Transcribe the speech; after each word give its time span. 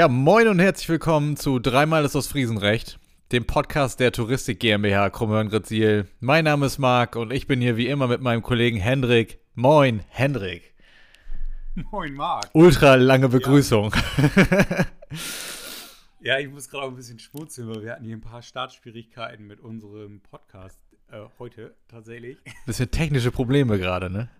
Ja, 0.00 0.08
moin 0.08 0.48
und 0.48 0.60
herzlich 0.60 0.88
willkommen 0.88 1.36
zu 1.36 1.58
Dreimal 1.58 2.06
ist 2.06 2.16
aus 2.16 2.26
Friesenrecht, 2.26 2.98
dem 3.32 3.46
Podcast 3.46 4.00
der 4.00 4.12
Touristik 4.12 4.58
GmbH 4.58 5.10
Krummhörn-Gritziel. 5.10 6.08
Mein 6.20 6.44
Name 6.44 6.64
ist 6.64 6.78
Marc 6.78 7.16
und 7.16 7.34
ich 7.34 7.46
bin 7.46 7.60
hier 7.60 7.76
wie 7.76 7.86
immer 7.86 8.08
mit 8.08 8.22
meinem 8.22 8.40
Kollegen 8.40 8.78
Hendrik. 8.78 9.40
Moin, 9.54 10.00
Hendrik. 10.08 10.72
Moin, 11.90 12.14
Marc. 12.14 12.48
Ultra 12.54 12.94
lange 12.94 13.28
Begrüßung. 13.28 13.94
Ja, 14.16 14.86
ja 16.20 16.38
ich 16.38 16.48
muss 16.48 16.70
gerade 16.70 16.84
auch 16.84 16.88
ein 16.88 16.96
bisschen 16.96 17.18
schmunzeln, 17.18 17.68
weil 17.68 17.82
wir 17.82 17.92
hatten 17.92 18.06
hier 18.06 18.16
ein 18.16 18.22
paar 18.22 18.40
Startschwierigkeiten 18.40 19.46
mit 19.46 19.60
unserem 19.60 20.22
Podcast 20.22 20.80
äh, 21.12 21.18
heute 21.38 21.74
tatsächlich. 21.88 22.38
Bisschen 22.64 22.90
technische 22.90 23.30
Probleme 23.30 23.78
gerade, 23.78 24.08
ne? 24.08 24.30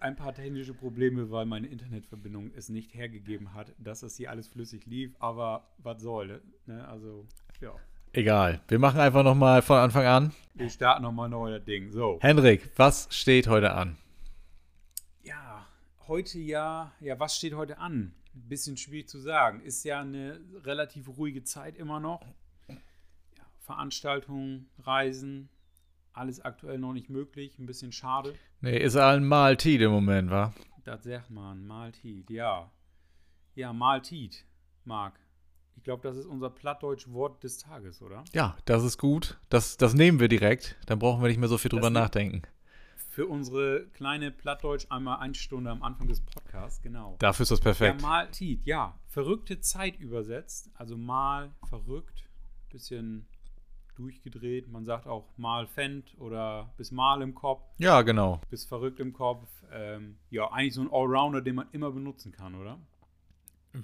Ein, 0.00 0.16
paar 0.16 0.34
technische 0.34 0.74
Probleme, 0.74 1.30
weil 1.30 1.46
meine 1.46 1.66
Internetverbindung 1.66 2.50
es 2.54 2.68
nicht 2.68 2.94
hergegeben 2.94 3.54
hat, 3.54 3.72
dass 3.78 4.00
das 4.00 4.16
hier 4.16 4.30
alles 4.30 4.48
flüssig 4.48 4.86
lief, 4.86 5.14
aber 5.18 5.68
was 5.78 6.02
soll, 6.02 6.42
ne? 6.66 6.86
Also, 6.88 7.26
ja. 7.60 7.74
Egal. 8.12 8.60
Wir 8.68 8.78
machen 8.78 8.98
einfach 8.98 9.22
nochmal 9.22 9.60
von 9.60 9.76
Anfang 9.76 10.06
an. 10.06 10.32
Wir 10.54 10.70
starten 10.70 11.02
nochmal 11.02 11.28
neu 11.28 11.50
das 11.50 11.64
Ding. 11.64 11.90
So. 11.90 12.18
Hendrik, 12.22 12.70
was 12.76 13.08
steht 13.10 13.46
heute 13.46 13.74
an? 13.74 13.98
Ja, 15.22 15.66
heute 16.06 16.38
ja, 16.38 16.92
ja, 17.00 17.20
was 17.20 17.36
steht 17.36 17.54
heute 17.54 17.78
an? 17.78 18.14
Ein 18.34 18.48
bisschen 18.48 18.76
schwierig 18.76 19.08
zu 19.08 19.18
sagen. 19.18 19.60
Ist 19.60 19.84
ja 19.84 20.00
eine 20.00 20.40
relativ 20.64 21.08
ruhige 21.18 21.44
Zeit 21.44 21.76
immer 21.76 22.00
noch. 22.00 22.22
Ja, 22.68 23.44
Veranstaltungen, 23.60 24.70
Reisen, 24.78 25.50
alles 26.16 26.40
aktuell 26.40 26.78
noch 26.78 26.92
nicht 26.92 27.10
möglich. 27.10 27.58
Ein 27.58 27.66
bisschen 27.66 27.92
schade. 27.92 28.34
Nee, 28.60 28.78
ist 28.78 28.96
ein 28.96 29.24
Maltit 29.24 29.80
im 29.80 29.90
Moment, 29.90 30.30
wa? 30.30 30.52
Das 30.84 31.04
sagt 31.04 31.30
man, 31.30 31.66
Maltit, 31.66 32.30
ja. 32.30 32.70
Ja, 33.54 33.72
Maltit, 33.72 34.44
Marc. 34.84 35.18
Ich 35.76 35.84
glaube, 35.84 36.02
das 36.02 36.16
ist 36.16 36.26
unser 36.26 36.50
plattdeutsch 36.50 37.08
Wort 37.08 37.44
des 37.44 37.58
Tages, 37.58 38.02
oder? 38.02 38.24
Ja, 38.32 38.56
das 38.64 38.82
ist 38.82 38.98
gut. 38.98 39.38
Das, 39.48 39.76
das 39.76 39.94
nehmen 39.94 40.20
wir 40.20 40.28
direkt. 40.28 40.76
Dann 40.86 40.98
brauchen 40.98 41.22
wir 41.22 41.28
nicht 41.28 41.38
mehr 41.38 41.48
so 41.48 41.58
viel 41.58 41.68
drüber 41.68 41.90
nachdenken. 41.90 42.42
Für 42.96 43.26
unsere 43.26 43.86
kleine 43.94 44.30
Plattdeutsch 44.30 44.86
einmal 44.90 45.18
eine 45.18 45.34
Stunde 45.34 45.70
am 45.70 45.82
Anfang 45.82 46.08
des 46.08 46.20
Podcasts, 46.20 46.82
genau. 46.82 47.16
Dafür 47.18 47.44
ist 47.44 47.50
das 47.50 47.60
perfekt. 47.60 48.00
Ja, 48.00 48.06
Maltit, 48.08 48.64
ja. 48.66 48.98
Verrückte 49.06 49.60
Zeit 49.60 49.98
übersetzt. 49.98 50.70
Also 50.74 50.96
mal 50.96 51.54
verrückt. 51.68 52.28
Bisschen 52.70 53.26
durchgedreht. 53.98 54.68
Man 54.68 54.84
sagt 54.84 55.06
auch 55.06 55.26
mal 55.36 55.66
Fend 55.66 56.14
oder 56.18 56.72
bis 56.76 56.92
mal 56.92 57.22
im 57.22 57.34
Kopf. 57.34 57.62
Ja, 57.78 58.02
genau. 58.02 58.40
Bis 58.50 58.64
verrückt 58.64 59.00
im 59.00 59.12
Kopf. 59.12 59.48
Ähm, 59.72 60.16
ja, 60.30 60.50
eigentlich 60.52 60.74
so 60.74 60.82
ein 60.82 60.90
Allrounder, 60.92 61.40
den 61.40 61.56
man 61.56 61.66
immer 61.72 61.90
benutzen 61.90 62.32
kann, 62.32 62.54
oder? 62.54 62.78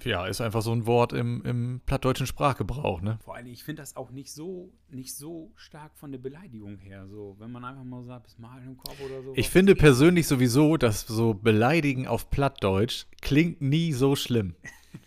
Ja, 0.05 0.27
ist 0.27 0.41
einfach 0.41 0.63
so 0.63 0.73
ein 0.73 0.87
Wort 0.87 1.13
im, 1.13 1.43
im 1.45 1.81
plattdeutschen 1.85 2.27
Sprachgebrauch, 2.27 3.03
ne? 3.03 3.19
Vor 3.25 3.35
allem, 3.35 3.47
ich 3.47 3.65
finde 3.65 3.83
das 3.83 3.97
auch 3.97 4.11
nicht 4.11 4.33
so, 4.33 4.73
nicht 4.89 5.15
so 5.15 5.53
stark 5.55 5.93
von 5.97 6.13
der 6.13 6.19
Beleidigung 6.19 6.79
her. 6.79 7.07
So, 7.09 7.37
wenn 7.39 7.53
man 7.53 7.65
einfach 7.65 7.85
mal 7.85 8.05
sagt, 8.05 8.25
bis 8.25 8.39
mal 8.39 8.63
im 8.63 8.77
Kopf 8.77 8.99
oder 9.05 9.23
so. 9.23 9.33
Ich 9.37 9.51
finde 9.51 9.75
persönlich 9.75 10.27
sowieso, 10.27 10.77
dass 10.77 11.07
so 11.07 11.35
Beleidigen 11.35 12.07
auf 12.07 12.31
Plattdeutsch 12.31 13.07
klingt 13.21 13.61
nie 13.61 13.93
so 13.93 14.17
schlimm. 14.17 14.55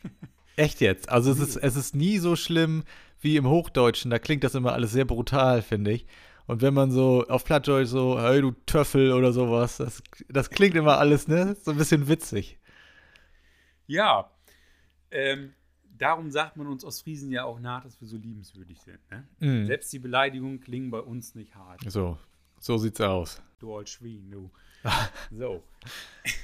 Echt 0.55 0.81
jetzt. 0.81 1.09
Also 1.09 1.31
es 1.31 1.39
ist, 1.39 1.57
es 1.57 1.75
ist 1.75 1.95
nie 1.95 2.17
so 2.17 2.35
schlimm, 2.35 2.83
wie 3.25 3.35
im 3.35 3.49
Hochdeutschen, 3.49 4.11
da 4.11 4.19
klingt 4.19 4.43
das 4.45 4.55
immer 4.55 4.71
alles 4.71 4.91
sehr 4.91 5.03
brutal, 5.03 5.61
finde 5.61 5.91
ich. 5.91 6.05
Und 6.47 6.61
wenn 6.61 6.73
man 6.73 6.91
so 6.91 7.25
auf 7.27 7.43
Plattdeutsch 7.43 7.89
so, 7.89 8.21
hey 8.21 8.39
du 8.39 8.51
Töffel 8.65 9.11
oder 9.11 9.33
sowas, 9.33 9.77
das, 9.77 10.03
das 10.29 10.49
klingt 10.49 10.75
immer 10.75 10.99
alles, 10.99 11.27
ne? 11.27 11.57
So 11.61 11.71
ein 11.71 11.77
bisschen 11.77 12.07
witzig. 12.07 12.59
Ja. 13.87 14.31
Ähm, 15.09 15.55
darum 15.97 16.29
sagt 16.29 16.55
man 16.55 16.67
uns 16.67 16.85
aus 16.85 17.01
Friesen 17.01 17.31
ja 17.31 17.45
auch 17.45 17.59
nach, 17.59 17.83
dass 17.83 17.99
wir 17.99 18.07
so 18.07 18.17
liebenswürdig 18.17 18.79
sind. 18.79 18.99
Ne? 19.09 19.27
Mm. 19.39 19.65
Selbst 19.65 19.91
die 19.91 19.99
Beleidigungen 19.99 20.59
klingen 20.59 20.91
bei 20.91 20.99
uns 20.99 21.33
nicht 21.33 21.55
hart. 21.55 21.81
So, 21.87 22.17
so 22.59 22.77
sieht's 22.77 23.01
aus. 23.01 23.41
Du 23.59 23.71
old 23.71 23.89
Schwein, 23.89 24.29
du. 24.29 24.51
so. 25.31 25.63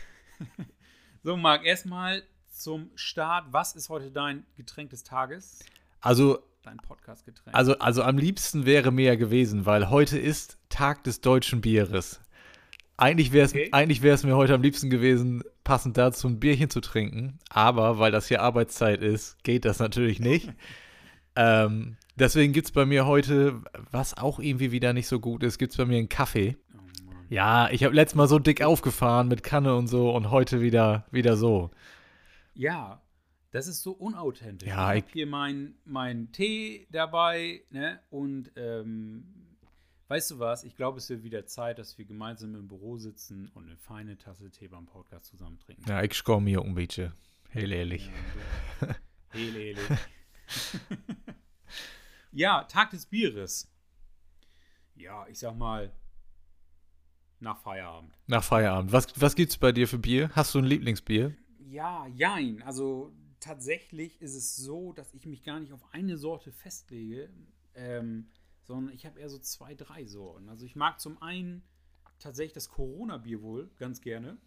so, 1.24 1.38
Marc, 1.38 1.64
erstmal 1.64 2.24
zum 2.50 2.90
Start. 2.96 3.46
Was 3.52 3.76
ist 3.76 3.90
heute 3.90 4.10
dein 4.10 4.46
Getränk 4.56 4.90
des 4.90 5.04
Tages? 5.04 5.60
Also 6.00 6.40
dein 6.64 6.78
Podcast-Getränk? 6.78 7.56
Also, 7.56 7.78
also 7.80 8.04
am 8.04 8.18
liebsten 8.18 8.66
wäre 8.66 8.92
mir 8.92 9.06
ja 9.06 9.16
gewesen, 9.16 9.66
weil 9.66 9.90
heute 9.90 10.18
ist 10.18 10.58
Tag 10.70 11.04
des 11.04 11.22
deutschen 11.22 11.62
Bieres. 11.62 12.22
Eigentlich 12.98 13.32
wäre 13.32 13.46
es 13.46 13.54
okay. 13.56 14.28
mir 14.28 14.36
heute 14.36 14.54
am 14.54 14.62
liebsten 14.62 14.90
gewesen, 14.92 15.44
passend 15.64 15.98
dazu 15.98 16.28
ein 16.28 16.40
Bierchen 16.40 16.70
zu 16.70 16.82
trinken. 16.82 17.40
Aber 17.50 17.98
weil 17.98 18.12
das 18.12 18.28
hier 18.28 18.42
Arbeitszeit 18.42 19.02
ist, 19.02 19.44
geht 19.44 19.66
das 19.66 19.80
natürlich 19.80 20.20
nicht. 20.20 20.52
ähm, 21.36 21.98
deswegen 22.16 22.54
gibt 22.54 22.68
es 22.68 22.72
bei 22.72 22.86
mir 22.86 23.08
heute, 23.08 23.62
was 23.90 24.16
auch 24.16 24.40
irgendwie 24.40 24.72
wieder 24.72 24.94
nicht 24.94 25.08
so 25.08 25.20
gut 25.20 25.42
ist, 25.42 25.58
gibt 25.58 25.72
es 25.72 25.78
bei 25.78 25.86
mir 25.86 25.98
einen 25.98 26.10
Kaffee. 26.10 26.58
Oh 26.76 26.80
ja, 27.30 27.70
ich 27.72 27.84
habe 27.84 27.96
letztes 27.96 28.16
Mal 28.16 28.28
so 28.28 28.38
dick 28.38 28.62
aufgefahren 28.62 29.28
mit 29.28 29.42
Kanne 29.42 29.76
und 29.76 29.88
so 29.88 30.16
und 30.16 30.30
heute 30.30 30.62
wieder, 30.62 31.06
wieder 31.10 31.38
so. 31.38 31.72
Ja, 32.54 33.02
das 33.52 33.68
ist 33.68 33.84
so 33.84 33.92
unauthentisch. 33.92 34.70
Ja, 34.70 34.94
ich 34.94 35.04
habe 35.04 35.14
hier 35.14 35.28
meinen 35.28 35.76
mein 35.86 36.32
Tee 36.32 36.88
dabei, 36.90 37.64
ne? 37.70 38.00
Und 38.10 38.52
ähm, 38.56 39.26
weißt 40.08 40.32
du 40.32 40.40
was? 40.40 40.64
Ich 40.64 40.76
glaube, 40.76 40.98
es 40.98 41.10
wird 41.10 41.24
wieder 41.24 41.46
Zeit, 41.46 41.78
dass 41.78 41.98
wir 41.98 42.06
gemeinsam 42.06 42.56
im 42.56 42.68
Büro 42.68 42.98
sitzen 42.98 43.52
und 43.54 43.66
eine 43.66 43.78
feine 43.78 44.18
Tasse 44.18 44.50
Tee 44.50 44.70
beim 44.70 44.86
Podcast 44.86 45.26
zusammen 45.26 45.60
trinken. 45.60 45.84
Ja, 45.88 46.02
ich 46.02 46.14
schaue 46.14 46.42
mir 46.42 46.62
ein 46.62 46.74
bisschen. 46.74 47.14
Heel 47.50 47.72
ehrlich. 47.74 48.10
Ja, 48.82 48.96
Heel 49.34 49.56
ehrlich. 49.56 49.88
ja, 52.32 52.64
Tag 52.64 52.92
des 52.92 53.06
Bieres. 53.06 53.70
Ja, 54.96 55.28
ich 55.28 55.40
sag 55.40 55.58
mal, 55.58 55.92
nach 57.42 57.58
Feierabend. 57.58 58.14
Nach 58.28 58.44
Feierabend. 58.44 58.94
Was, 58.94 59.20
was 59.20 59.36
gibt's 59.36 59.58
bei 59.58 59.74
dir 59.74 59.88
für 59.88 59.98
Bier? 59.98 60.30
Hast 60.34 60.54
du 60.54 60.60
ein 60.60 60.66
Lieblingsbier? 60.66 61.36
Ja, 61.60 62.08
jein. 62.08 62.62
Also 62.64 63.12
tatsächlich 63.42 64.22
ist 64.22 64.36
es 64.36 64.56
so, 64.56 64.94
dass 64.94 65.14
ich 65.14 65.26
mich 65.26 65.44
gar 65.44 65.60
nicht 65.60 65.74
auf 65.74 65.94
eine 65.94 66.18
Sorte 66.18 66.52
festlege, 66.52 67.30
ähm, 67.76 68.30
sondern 68.64 68.96
ich 68.96 69.06
habe 69.06 69.20
eher 69.20 69.30
so 69.30 69.40
zwei, 69.40 69.76
drei 69.76 70.06
Sorten. 70.06 70.48
Also 70.48 70.66
ich 70.66 70.78
mag 70.78 71.02
zum 71.02 71.22
einen 71.22 71.64
tatsächlich 72.20 72.54
das 72.54 72.70
Corona-Bier 72.70 73.42
wohl 73.42 73.70
ganz 73.78 74.00
gerne, 74.00 74.38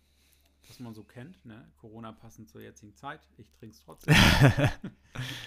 was 0.69 0.81
man 0.81 0.94
so 0.94 1.05
kennt. 1.05 1.44
Ne? 1.44 1.71
Corona 1.77 2.12
passend 2.12 2.49
zur 2.49 2.62
jetzigen 2.62 2.94
Zeit. 2.94 3.21
Ich 3.37 3.50
trinke 3.50 3.75
es 3.75 3.82
trotzdem. 3.82 4.15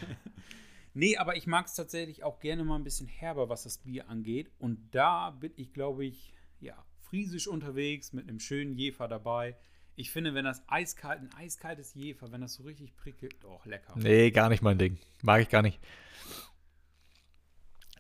nee, 0.94 1.18
aber 1.18 1.38
ich 1.38 1.48
mag 1.48 1.66
es 1.66 1.74
tatsächlich 1.74 2.24
auch 2.24 2.40
gerne 2.40 2.64
mal 2.64 2.76
ein 2.76 2.84
bisschen 2.84 3.08
herber, 3.08 3.50
was 3.50 3.64
das 3.64 3.80
Bier 3.80 4.10
angeht. 4.10 4.52
Und 4.60 4.94
da 4.94 5.32
bin 5.32 5.54
ich, 5.56 5.74
glaube 5.74 6.06
ich, 6.06 6.34
ja, 6.60 6.86
friesisch 7.00 7.48
unterwegs 7.48 8.12
mit 8.12 8.28
einem 8.28 8.40
schönen 8.40 8.74
Jefer 8.74 9.08
dabei. 9.08 9.58
Ich 10.00 10.12
finde, 10.12 10.36
wenn 10.36 10.46
das 10.46 10.62
eiskalt, 10.68 11.22
ein 11.22 11.32
eiskaltes 11.36 11.96
Jefer, 11.96 12.32
wenn 12.32 12.42
das 12.42 12.54
so 12.54 12.64
richtig 12.64 12.96
prickelt, 12.96 13.34
oh, 13.44 13.60
lecker. 13.66 13.94
Nee, 13.96 14.30
gar 14.30 14.48
nicht 14.48 14.62
mein 14.62 14.78
Ding. 14.78 15.00
Mag 15.24 15.42
ich 15.42 15.50
gar 15.50 15.64
nicht. 15.64 15.80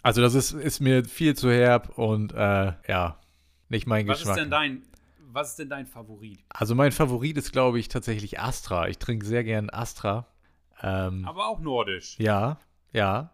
Also, 0.03 0.22
das 0.22 0.35
ist, 0.35 0.52
ist 0.52 0.80
mir 0.80 1.06
viel 1.06 1.35
zu 1.35 1.52
herb 1.52 1.97
und 1.97 2.34
äh, 2.34 2.74
ja, 2.88 3.19
nicht 3.69 3.88
mein 3.88 4.08
was 4.08 4.19
Geschmack. 4.19 4.38
Ist 4.38 4.44
denn 4.44 4.52
dein, 4.52 4.84
was 5.31 5.50
ist 5.50 5.59
denn 5.59 5.69
dein 5.69 5.88
Favorit? 5.88 6.40
Also, 6.50 6.75
mein 6.75 6.91
Favorit 6.91 7.35
ist, 7.35 7.52
glaube 7.52 7.80
ich, 7.80 7.88
tatsächlich 7.88 8.40
Astra. 8.40 8.88
Ich 8.90 9.00
trinke 9.00 9.25
sehr 9.25 9.44
gern 9.44 9.72
Astra. 9.72 10.28
Ähm, 10.84 11.25
Aber 11.25 11.47
auch 11.47 11.59
nordisch. 11.59 12.16
Ja, 12.20 12.59
ja. 12.93 13.32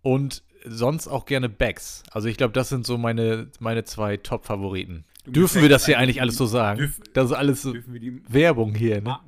Und 0.00 0.44
sonst 0.64 1.08
auch 1.08 1.26
gerne 1.26 1.48
Becks. 1.48 2.04
Also, 2.12 2.28
ich 2.28 2.36
glaube, 2.36 2.52
das 2.52 2.68
sind 2.68 2.86
so 2.86 2.98
meine, 2.98 3.50
meine 3.58 3.82
zwei 3.82 4.16
Top-Favoriten. 4.16 5.04
Dürfen 5.26 5.62
wir 5.62 5.68
das 5.68 5.86
hier 5.86 5.98
eigentlich 5.98 6.20
alles 6.20 6.36
so 6.36 6.46
sagen? 6.46 6.78
Dürf, 6.78 7.00
das 7.12 7.26
ist 7.26 7.32
alles 7.32 7.64
Werbung 7.66 8.74
hier, 8.74 9.00
ne? 9.00 9.18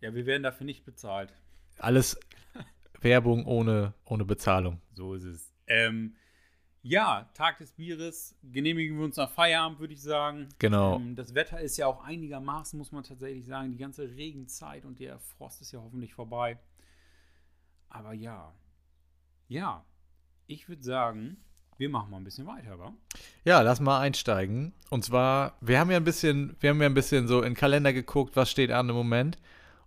Ja, 0.00 0.14
wir 0.14 0.26
werden 0.26 0.42
dafür 0.42 0.64
nicht 0.64 0.84
bezahlt. 0.84 1.32
Alles 1.78 2.18
Werbung 3.00 3.46
ohne, 3.46 3.94
ohne 4.04 4.24
Bezahlung. 4.24 4.80
So 4.92 5.14
ist 5.14 5.24
es. 5.24 5.52
Ähm, 5.66 6.14
ja, 6.82 7.28
Tag 7.34 7.58
des 7.58 7.72
Bieres 7.72 8.36
genehmigen 8.42 8.96
wir 8.96 9.04
uns 9.04 9.16
nach 9.16 9.30
Feierabend, 9.30 9.80
würde 9.80 9.94
ich 9.94 10.02
sagen. 10.02 10.48
Genau. 10.58 10.96
Ähm, 10.96 11.16
das 11.16 11.34
Wetter 11.34 11.60
ist 11.60 11.76
ja 11.76 11.86
auch 11.86 12.02
einigermaßen, 12.04 12.78
muss 12.78 12.92
man 12.92 13.02
tatsächlich 13.02 13.46
sagen. 13.46 13.72
Die 13.72 13.78
ganze 13.78 14.08
Regenzeit 14.16 14.84
und 14.84 15.00
der 15.00 15.18
Frost 15.18 15.60
ist 15.60 15.72
ja 15.72 15.80
hoffentlich 15.80 16.14
vorbei. 16.14 16.58
Aber 17.88 18.12
ja, 18.12 18.54
ja, 19.48 19.84
ich 20.46 20.68
würde 20.68 20.82
sagen, 20.82 21.38
wir 21.78 21.88
machen 21.88 22.10
mal 22.10 22.18
ein 22.18 22.24
bisschen 22.24 22.46
weiter, 22.46 22.78
wa? 22.78 22.92
Ja, 23.44 23.62
lass 23.62 23.80
mal 23.80 24.00
einsteigen. 24.00 24.72
Und 24.90 25.04
zwar, 25.04 25.56
wir 25.60 25.78
haben 25.78 25.90
ja 25.90 25.96
ein 25.96 26.04
bisschen, 26.04 26.56
wir 26.60 26.70
haben 26.70 26.80
ja 26.80 26.86
ein 26.86 26.94
bisschen 26.94 27.28
so 27.28 27.38
in 27.38 27.50
den 27.50 27.54
Kalender 27.54 27.92
geguckt, 27.92 28.36
was 28.36 28.50
steht 28.50 28.72
an 28.72 28.88
im 28.88 28.96
Moment. 28.96 29.38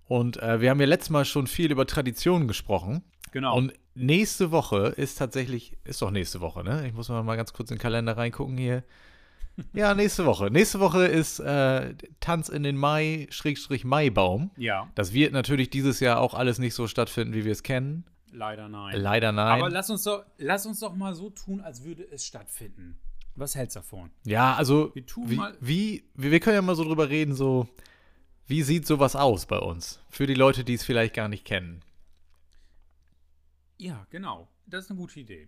Und 0.08 0.38
äh, 0.42 0.62
wir 0.62 0.70
haben 0.70 0.80
ja 0.80 0.88
letztes 0.88 1.10
Mal 1.10 1.26
schon 1.26 1.48
viel 1.48 1.72
über 1.72 1.86
Traditionen 1.86 2.48
gesprochen. 2.48 3.04
Genau. 3.32 3.56
Und 3.56 3.74
nächste 3.94 4.52
Woche 4.52 4.94
ist 4.96 5.18
tatsächlich, 5.18 5.78
ist 5.84 6.02
doch 6.02 6.12
nächste 6.12 6.42
Woche, 6.42 6.64
ne? 6.64 6.88
Ich 6.88 6.94
muss 6.94 7.10
mal 7.10 7.36
ganz 7.36 7.54
kurz 7.54 7.72
in 7.72 7.78
den 7.78 7.82
Kalender 7.82 8.18
reingucken 8.18 8.58
hier. 8.58 8.84
Ja, 9.74 9.94
nächste 9.94 10.26
Woche. 10.26 10.50
Nächste 10.50 10.80
Woche 10.80 11.06
ist 11.06 11.40
äh, 11.40 11.94
Tanz 12.22 12.48
in 12.48 12.64
den 12.64 12.78
Mai, 12.78 13.28
Schrägstrich 13.30 13.84
Maibaum. 13.84 14.50
Ja. 14.56 14.90
Das 14.96 15.12
wird 15.12 15.34
natürlich 15.34 15.70
dieses 15.70 16.00
Jahr 16.00 16.22
auch 16.22 16.34
alles 16.34 16.58
nicht 16.58 16.74
so 16.74 16.88
stattfinden, 16.88 17.34
wie 17.34 17.44
wir 17.44 17.52
es 17.52 17.62
kennen. 17.62 18.06
Leider 18.31 18.69
nein. 18.69 19.00
Leider 19.00 19.31
nein. 19.31 19.60
Aber 19.62 19.69
lass 19.69 19.89
uns, 19.89 20.04
doch, 20.04 20.25
lass 20.38 20.66
uns 20.66 20.80
doch 20.80 20.95
mal 20.95 21.13
so 21.13 21.30
tun, 21.30 21.62
als 21.62 21.83
würde 21.83 22.04
es 22.12 22.25
stattfinden. 22.25 22.98
Was 23.36 23.56
hältst 23.56 23.75
du 23.75 23.80
davon? 23.80 24.12
ja, 24.25 24.56
also, 24.56 24.94
Wir 24.94 25.06
tun 25.06 25.30
wie, 25.30 25.36
mal- 25.36 25.57
wie, 25.62 26.04
wir 26.16 26.39
können 26.39 26.56
ja 26.56 26.62
mal 26.62 26.75
so 26.75 26.83
drüber 26.83 27.10
reden, 27.10 27.33
so, 27.33 27.68
wie 28.48 28.62
sieht 28.63 28.86
sowas 28.88 29.16
aus 29.16 29.45
bei 29.45 29.57
uns? 29.57 30.00
Für 30.10 30.28
die 30.28 30.33
Leute, 30.33 30.63
die 30.63 30.74
es 30.74 30.83
vielleicht 30.83 31.13
gar 31.13 31.28
nicht 31.28 31.45
kennen. 31.45 31.81
Ja, 33.78 34.06
genau. 34.10 34.48
Das 34.66 34.86
ist 34.86 34.92
eine 34.92 35.00
gute 35.00 35.19
Idee. 35.19 35.48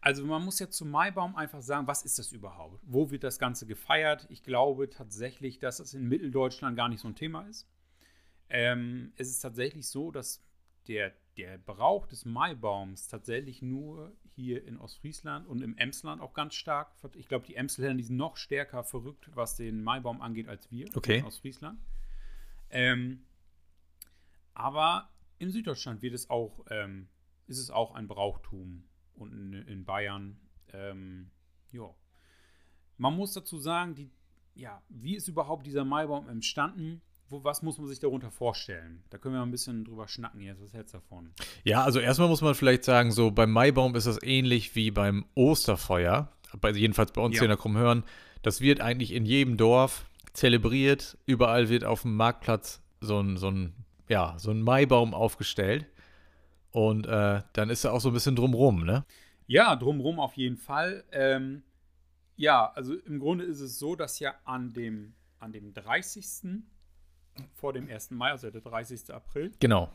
Also 0.00 0.24
man 0.24 0.44
muss 0.44 0.58
ja 0.58 0.68
zum 0.70 0.90
Maibaum 0.90 1.34
einfach 1.36 1.62
sagen, 1.62 1.86
was 1.86 2.02
ist 2.04 2.18
das 2.18 2.30
überhaupt? 2.30 2.80
Wo 2.86 3.10
wird 3.10 3.24
das 3.24 3.38
Ganze 3.38 3.66
gefeiert? 3.66 4.26
Ich 4.30 4.42
glaube 4.42 4.88
tatsächlich, 4.88 5.58
dass 5.58 5.80
es 5.80 5.94
in 5.94 6.06
Mitteldeutschland 6.06 6.76
gar 6.76 6.88
nicht 6.88 7.00
so 7.00 7.08
ein 7.08 7.14
Thema 7.16 7.42
ist. 7.48 7.66
Ähm, 8.48 9.12
es 9.16 9.28
ist 9.28 9.40
tatsächlich 9.40 9.88
so, 9.88 10.12
dass 10.12 10.42
der, 10.88 11.12
der 11.36 11.58
Brauch 11.58 12.06
des 12.06 12.24
Maibaums 12.24 13.08
tatsächlich 13.08 13.62
nur 13.62 14.12
hier 14.34 14.64
in 14.66 14.78
Ostfriesland 14.78 15.46
und 15.46 15.62
im 15.62 15.76
Emsland 15.76 16.20
auch 16.20 16.34
ganz 16.34 16.54
stark. 16.54 16.92
Ich 17.14 17.28
glaube, 17.28 17.46
die 17.46 17.54
Emsländer 17.56 17.94
die 17.94 18.02
sind 18.02 18.16
noch 18.16 18.36
stärker 18.36 18.84
verrückt, 18.84 19.30
was 19.34 19.56
den 19.56 19.82
Maibaum 19.82 20.20
angeht, 20.20 20.48
als 20.48 20.70
wir 20.70 20.88
Okay. 20.94 21.18
in 21.18 21.24
Ostfriesland. 21.24 21.80
Ähm, 22.70 23.24
aber 24.54 25.10
in 25.38 25.50
Süddeutschland 25.50 26.02
wird 26.02 26.14
es 26.14 26.30
auch, 26.30 26.64
ähm, 26.70 27.08
ist 27.46 27.58
es 27.58 27.70
auch 27.70 27.94
ein 27.94 28.08
Brauchtum 28.08 28.84
und 29.14 29.32
in, 29.32 29.52
in 29.52 29.84
Bayern. 29.84 30.38
Ähm, 30.72 31.30
ja. 31.72 31.94
Man 32.96 33.14
muss 33.14 33.32
dazu 33.34 33.58
sagen, 33.58 33.94
die, 33.94 34.10
ja, 34.54 34.82
wie 34.88 35.16
ist 35.16 35.28
überhaupt 35.28 35.66
dieser 35.66 35.84
Maibaum 35.84 36.28
entstanden? 36.28 37.02
Wo, 37.28 37.42
was 37.42 37.62
muss 37.62 37.78
man 37.78 37.88
sich 37.88 37.98
darunter 37.98 38.30
vorstellen? 38.30 39.02
Da 39.10 39.18
können 39.18 39.34
wir 39.34 39.40
mal 39.40 39.46
ein 39.46 39.50
bisschen 39.50 39.84
drüber 39.84 40.06
schnacken 40.06 40.40
jetzt. 40.40 40.62
Was 40.62 40.72
hältst 40.72 40.94
du 40.94 40.98
davon? 40.98 41.30
Ja, 41.64 41.82
also 41.82 41.98
erstmal 41.98 42.28
muss 42.28 42.40
man 42.40 42.54
vielleicht 42.54 42.84
sagen, 42.84 43.10
so 43.10 43.30
beim 43.32 43.50
Maibaum 43.50 43.94
ist 43.96 44.06
das 44.06 44.22
ähnlich 44.22 44.74
wie 44.76 44.90
beim 44.90 45.24
Osterfeuer. 45.34 46.30
Bei, 46.60 46.70
jedenfalls 46.70 47.12
bei 47.12 47.20
uns 47.22 47.34
Ja. 47.34 47.40
hier 47.40 47.46
in 47.46 47.50
der 47.50 47.58
Krummhörn. 47.58 48.04
Das 48.42 48.60
wird 48.60 48.80
eigentlich 48.80 49.12
in 49.12 49.26
jedem 49.26 49.56
Dorf 49.56 50.08
zelebriert. 50.34 51.18
Überall 51.26 51.68
wird 51.68 51.84
auf 51.84 52.02
dem 52.02 52.14
Marktplatz 52.14 52.80
so 53.00 53.18
ein, 53.20 53.36
so 53.36 53.50
ein, 53.50 53.74
ja, 54.08 54.34
so 54.38 54.52
ein 54.52 54.62
Maibaum 54.62 55.12
aufgestellt. 55.12 55.86
Und 56.70 57.06
äh, 57.06 57.42
dann 57.54 57.70
ist 57.70 57.84
er 57.84 57.92
auch 57.92 58.00
so 58.00 58.10
ein 58.10 58.14
bisschen 58.14 58.36
drumrum, 58.36 58.84
ne? 58.84 59.04
Ja, 59.48 59.74
drumrum 59.76 60.20
auf 60.20 60.34
jeden 60.36 60.56
Fall. 60.58 61.04
Ähm, 61.10 61.62
ja, 62.36 62.70
also 62.72 62.94
im 62.94 63.18
Grunde 63.18 63.44
ist 63.44 63.60
es 63.60 63.78
so, 63.78 63.96
dass 63.96 64.18
ja 64.20 64.34
an 64.44 64.72
dem, 64.74 65.14
an 65.40 65.52
dem 65.52 65.72
30. 65.72 66.24
vor 67.54 67.72
dem 67.72 67.88
1. 67.88 68.10
Mai, 68.12 68.30
also 68.30 68.50
der 68.50 68.60
30. 68.60 69.12
April, 69.12 69.52
Genau. 69.60 69.90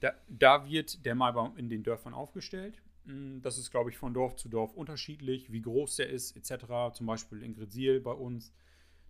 Da, 0.00 0.12
da 0.28 0.68
wird 0.68 1.04
der 1.06 1.14
Maibaum 1.14 1.56
in 1.56 1.70
den 1.70 1.82
Dörfern 1.82 2.12
aufgestellt. 2.12 2.82
Mm, 3.06 3.40
Das 3.40 3.56
ist, 3.56 3.70
glaube 3.70 3.88
ich, 3.90 3.96
von 3.96 4.12
Dorf 4.12 4.36
zu 4.36 4.48
Dorf 4.50 4.74
unterschiedlich, 4.74 5.50
wie 5.50 5.62
groß 5.62 5.96
der 5.96 6.10
ist, 6.10 6.36
etc. 6.36 6.92
Zum 6.92 7.06
Beispiel 7.06 7.42
in 7.42 7.54
Gresil 7.54 8.00
bei 8.00 8.12
uns. 8.12 8.52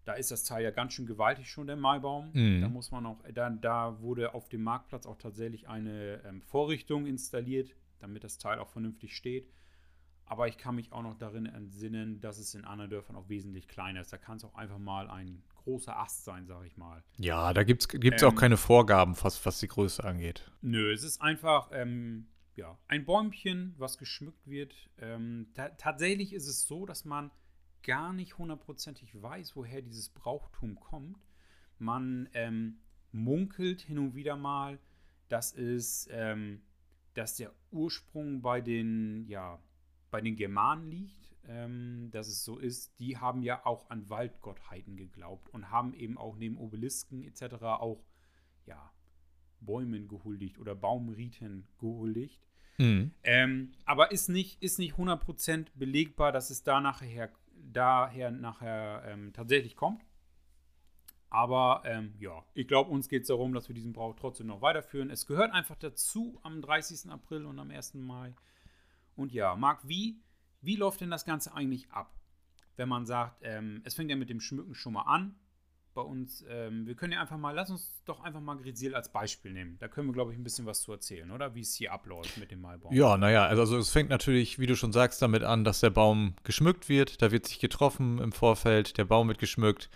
Da 0.05 0.13
ist 0.13 0.31
das 0.31 0.45
Teil 0.45 0.63
ja 0.63 0.71
ganz 0.71 0.93
schön 0.93 1.07
gewaltig 1.07 1.51
schon, 1.51 1.67
der 1.67 1.75
Maibaum. 1.75 2.31
Mhm. 2.33 2.61
Da 2.61 2.69
muss 2.69 2.93
man 2.93 3.05
auch, 3.07 3.19
da, 3.35 3.51
da 3.51 4.01
wurde 4.01 4.33
auf 4.35 4.49
dem 4.49 4.63
Marktplatz 4.63 5.07
auch 5.07 5.17
tatsächlich 5.19 5.69
eine 5.69 6.23
ähm, 6.25 6.41
Vorrichtung 6.43 7.07
installiert, 7.07 7.75
damit 7.99 8.23
das 8.23 8.39
Teil 8.39 8.61
auch 8.61 8.69
vernünftig 8.69 9.17
steht. 9.17 9.51
Aber 10.25 10.47
ich 10.47 10.57
kann 10.59 10.77
mich 10.77 10.93
auch 10.93 11.03
noch 11.03 11.15
darin 11.15 11.47
entsinnen, 11.47 12.21
dass 12.21 12.39
es 12.39 12.55
in 12.55 12.65
anderen 12.65 12.91
Dörfern 12.91 13.17
auch 13.17 13.29
wesentlich 13.29 13.67
kleiner 13.67 14.01
ist. 14.01 14.13
Da 14.13 14.19
kann 14.19 14.37
es 14.37 14.45
auch 14.45 14.55
einfach 14.55 14.79
mal 14.79 15.11
ein 15.11 15.43
großer 15.67 15.99
Ast 15.99 16.25
sein, 16.25 16.47
sage 16.47 16.69
ich 16.69 16.77
mal. 16.77 17.03
Ja, 17.19 17.53
da 17.53 17.65
gibt 17.65 17.83
es 17.83 17.89
gibt's 17.89 18.23
Ähm, 18.23 18.29
auch 18.29 18.37
keine 18.37 18.57
Vorgaben, 18.57 19.17
was, 19.21 19.45
was 19.45 19.59
die 19.59 19.67
Größe 19.67 20.03
angeht. 20.05 20.49
Nö, 20.63 20.93
es 20.93 21.03
ist 21.03 21.21
einfach 21.21 21.71
ähm, 21.73 22.29
ja, 22.55 22.79
ein 22.87 23.05
Bäumchen, 23.05 23.75
was 23.77 23.99
geschmückt 23.99 24.47
wird. 24.47 24.75
Ähm, 24.99 25.49
ta 25.55 25.71
tatsächlich 25.71 26.33
ist 26.33 26.47
es 26.47 26.69
so, 26.69 26.87
dass 26.87 27.05
man 27.05 27.33
gar 27.83 28.13
nicht 28.13 28.39
hundertprozentig 28.39 29.21
weiß, 29.21 29.57
woher 29.57 29.83
dieses 29.83 30.09
Brauchtum 30.09 30.79
kommt. 30.79 31.19
Man 31.79 32.29
ähm, 32.33 32.79
munkelt 33.11 33.81
hin 33.81 33.99
und 33.99 34.15
wieder 34.15 34.37
mal, 34.37 34.79
dass 35.29 35.53
es, 35.53 36.09
ähm, 36.13 36.63
dass 37.15 37.35
der 37.35 37.53
Ursprung 37.73 38.41
bei 38.41 38.61
den, 38.61 39.27
ja, 39.29 39.59
bei 40.13 40.21
den 40.21 40.37
Germanen 40.37 40.89
liegt, 40.89 41.26
ähm, 41.49 42.11
dass 42.11 42.29
es 42.29 42.45
so 42.45 42.59
ist. 42.59 42.99
Die 42.99 43.19
haben 43.19 43.43
ja 43.43 43.65
auch 43.65 43.91
an 43.91 44.09
Waldgottheiten 44.09 44.97
geglaubt 44.97 45.49
und 45.51 45.71
haben 45.71 45.95
eben 45.95 46.19
auch 46.19 46.37
neben 46.37 46.57
Obelisken 46.57 47.23
etc. 47.23 47.63
auch, 47.63 48.05
ja, 48.67 48.93
Bäumen 49.61 50.09
gehuldigt 50.09 50.59
oder 50.59 50.75
Baumriten 50.75 51.67
gehuldigt. 51.79 52.41
Mhm. 52.79 53.13
Ähm, 53.23 53.73
aber 53.85 54.13
ist 54.13 54.29
nicht, 54.29 54.63
ist 54.63 54.79
nicht 54.79 54.95
100% 54.95 55.69
belegbar, 55.75 56.33
dass 56.33 56.51
es 56.51 56.63
da 56.63 56.81
nachher, 56.81 57.31
daher 57.55 58.31
nachher 58.31 59.03
ähm, 59.07 59.33
tatsächlich 59.33 59.77
kommt. 59.77 60.05
Aber 61.31 61.83
ähm, 61.85 62.15
ja, 62.19 62.45
ich 62.55 62.69
glaube, 62.69 62.91
uns 62.91 63.09
geht 63.09 63.23
es 63.23 63.29
darum, 63.29 63.53
dass 63.53 63.69
wir 63.69 63.75
diesen 63.75 63.93
Brauch 63.93 64.15
trotzdem 64.15 64.47
noch 64.47 64.63
weiterführen. 64.63 65.11
Es 65.11 65.27
gehört 65.27 65.53
einfach 65.53 65.77
dazu 65.77 66.39
am 66.43 66.63
30. 66.63 67.11
April 67.11 67.47
und 67.47 67.59
am 67.59 67.71
1. 67.71 67.95
Mai. 67.95 68.35
Und 69.17 69.33
ja, 69.33 69.57
Marc, 69.57 69.89
wie, 69.89 70.21
wie 70.67 70.77
läuft 70.77 71.01
denn 71.01 71.11
das 71.11 71.25
Ganze 71.25 71.55
eigentlich 71.55 71.91
ab? 71.91 72.13
Wenn 72.77 72.89
man 72.89 73.07
sagt, 73.07 73.41
ähm, 73.43 73.81
es 73.85 73.95
fängt 73.95 74.11
ja 74.11 74.17
mit 74.17 74.29
dem 74.29 74.41
Schmücken 74.41 74.75
schon 74.75 74.93
mal 74.93 75.03
an. 75.03 75.37
Bei 75.95 76.03
uns, 76.03 76.45
ähm, 76.51 76.87
wir 76.87 76.95
können 76.95 77.15
ja 77.15 77.23
einfach 77.23 77.39
mal, 77.39 77.55
lass 77.55 77.71
uns 77.71 78.03
doch 78.05 78.21
einfach 78.21 78.41
mal 78.43 78.59
Grisil 78.59 78.95
als 78.95 79.11
Beispiel 79.11 79.53
nehmen. 79.53 79.79
Da 79.79 79.89
können 79.89 80.09
wir, 80.09 80.13
glaube 80.13 80.33
ich, 80.33 80.39
ein 80.39 80.45
bisschen 80.45 80.67
was 80.67 80.83
zu 80.83 80.93
erzählen, 80.93 81.31
oder? 81.31 81.55
Wie 81.55 81.61
es 81.61 81.75
hier 81.75 81.91
abläuft 81.91 82.37
mit 82.37 82.51
dem 82.51 82.61
Maibaum. 82.61 82.93
Ja, 82.93 83.17
naja, 83.17 83.47
also, 83.47 83.63
also 83.63 83.79
es 83.79 83.89
fängt 83.89 84.11
natürlich, 84.11 84.59
wie 84.59 84.67
du 84.67 84.77
schon 84.77 84.93
sagst, 84.93 85.23
damit 85.23 85.43
an, 85.43 85.65
dass 85.65 85.81
der 85.81 85.89
Baum 85.89 86.35
geschmückt 86.45 86.91
wird. 86.91 87.23
Da 87.23 87.31
wird 87.31 87.47
sich 87.47 87.61
getroffen 87.61 88.19
im 88.19 88.33
Vorfeld, 88.33 88.99
der 88.99 89.07
Baum 89.07 89.29
wird 89.29 89.39
geschmückt, 89.39 89.89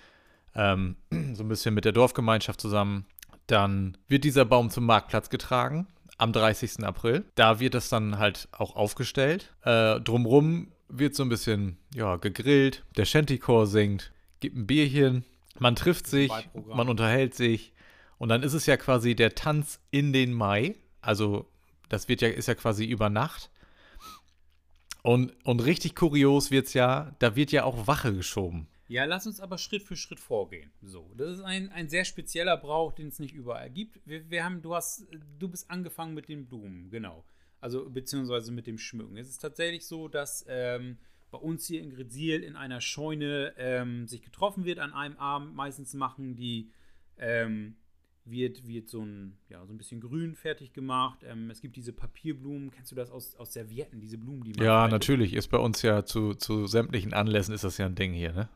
ähm, 0.55 0.97
so 1.35 1.43
ein 1.43 1.49
bisschen 1.49 1.75
mit 1.75 1.85
der 1.85 1.93
Dorfgemeinschaft 1.93 2.63
zusammen. 2.63 3.05
Dann 3.47 3.99
wird 4.09 4.25
dieser 4.25 4.47
Baum 4.47 4.71
zum 4.71 4.87
Marktplatz 4.87 5.29
getragen 5.29 5.87
am 6.21 6.33
30. 6.33 6.85
April. 6.85 7.25
Da 7.35 7.61
wird 7.61 7.75
das 7.75 7.89
dann 7.89 8.19
halt 8.19 8.49
auch 8.53 8.77
aufgestellt. 8.77 9.53
Äh, 9.63 10.01
drumrum 10.01 10.69
wird 10.89 11.15
so 11.15 11.23
ein 11.23 11.29
bisschen 11.29 11.79
ja, 11.95 12.17
gegrillt, 12.17 12.85
der 12.97 13.05
Shantychor 13.05 13.67
singt, 13.67 14.13
gibt 14.41 14.57
ein 14.57 14.67
Bierchen, 14.67 15.25
man 15.59 15.77
trifft 15.77 16.07
sich, 16.07 16.33
man 16.67 16.89
unterhält 16.89 17.35
sich 17.35 17.73
und 18.19 18.29
dann 18.29 18.43
ist 18.43 18.55
es 18.55 18.67
ja 18.67 18.77
quasi 18.77 19.15
der 19.15 19.35
Tanz 19.35 19.81
in 19.91 20.13
den 20.13 20.33
Mai. 20.33 20.75
Also 21.01 21.47
das 21.89 22.09
wird 22.09 22.23
ja, 22.23 22.29
ist 22.29 22.49
ja 22.49 22.55
quasi 22.55 22.85
über 22.85 23.09
Nacht. 23.09 23.51
Und, 25.03 25.33
und 25.45 25.65
richtig 25.65 25.95
kurios 25.95 26.51
wird 26.51 26.67
es 26.67 26.75
ja, 26.75 27.13
da 27.21 27.37
wird 27.37 27.53
ja 27.53 27.65
auch 27.65 27.87
Wache 27.87 28.15
geschoben. 28.15 28.67
Ja, 28.91 29.05
lass 29.05 29.25
uns 29.25 29.39
aber 29.39 29.57
Schritt 29.57 29.85
für 29.85 29.95
Schritt 29.95 30.19
vorgehen. 30.19 30.73
So, 30.83 31.13
das 31.17 31.35
ist 31.35 31.43
ein, 31.43 31.71
ein 31.71 31.89
sehr 31.89 32.05
spezieller 32.05 32.57
Brauch, 32.57 32.91
den 32.91 33.07
es 33.07 33.21
nicht 33.21 33.33
überall 33.33 33.71
gibt. 33.71 34.01
Wir, 34.05 34.29
wir 34.29 34.45
haben, 34.45 34.63
du 34.63 34.75
hast, 34.75 35.07
du 35.39 35.49
bist 35.49 35.71
angefangen 35.71 36.13
mit 36.13 36.29
den 36.29 36.47
Blumen, 36.47 36.91
genau. 36.91 37.25
Also 37.61 37.89
beziehungsweise 37.89 38.51
mit 38.51 38.67
dem 38.67 38.79
Schmücken. 38.79 39.17
Es 39.17 39.29
ist 39.29 39.39
tatsächlich 39.39 39.87
so, 39.87 40.09
dass 40.09 40.45
ähm, 40.49 40.99
bei 41.31 41.39
uns 41.39 41.69
hier 41.69 41.81
in 41.81 41.91
Gresil 41.91 42.43
in 42.43 42.57
einer 42.57 42.81
Scheune 42.81 43.55
ähm, 43.59 44.09
sich 44.09 44.23
getroffen 44.23 44.65
wird 44.65 44.81
an 44.81 44.93
einem 44.93 45.17
Abend. 45.19 45.55
Meistens 45.55 45.95
machen 45.95 46.35
die 46.35 46.73
ähm, 47.17 47.77
wird, 48.25 48.67
wird 48.67 48.89
so 48.89 49.03
ein, 49.03 49.39
ja, 49.51 49.65
so 49.67 49.73
ein 49.73 49.79
bisschen 49.79 50.01
grün 50.01 50.35
fertig 50.35 50.73
gemacht. 50.73 51.21
Ähm, 51.23 51.49
es 51.49 51.61
gibt 51.61 51.77
diese 51.77 51.93
Papierblumen, 51.93 52.73
kennst 52.73 52.91
du 52.91 52.97
das 52.97 53.13
aus, 53.13 53.37
aus 53.37 53.53
Servietten, 53.53 54.01
diese 54.01 54.19
Blumen, 54.19 54.43
die 54.43 54.53
man 54.53 54.65
Ja, 54.65 54.89
natürlich. 54.89 55.35
Ist 55.35 55.47
bei 55.47 55.59
uns 55.59 55.81
ja 55.83 56.05
zu, 56.05 56.35
zu 56.35 56.67
sämtlichen 56.67 57.15
Anlässen 57.15 57.55
ist 57.55 57.63
das 57.63 57.79
ja 57.79 57.87
ein 57.87 57.95
Ding 57.95 58.13
hier, 58.13 58.33
ne? 58.33 58.49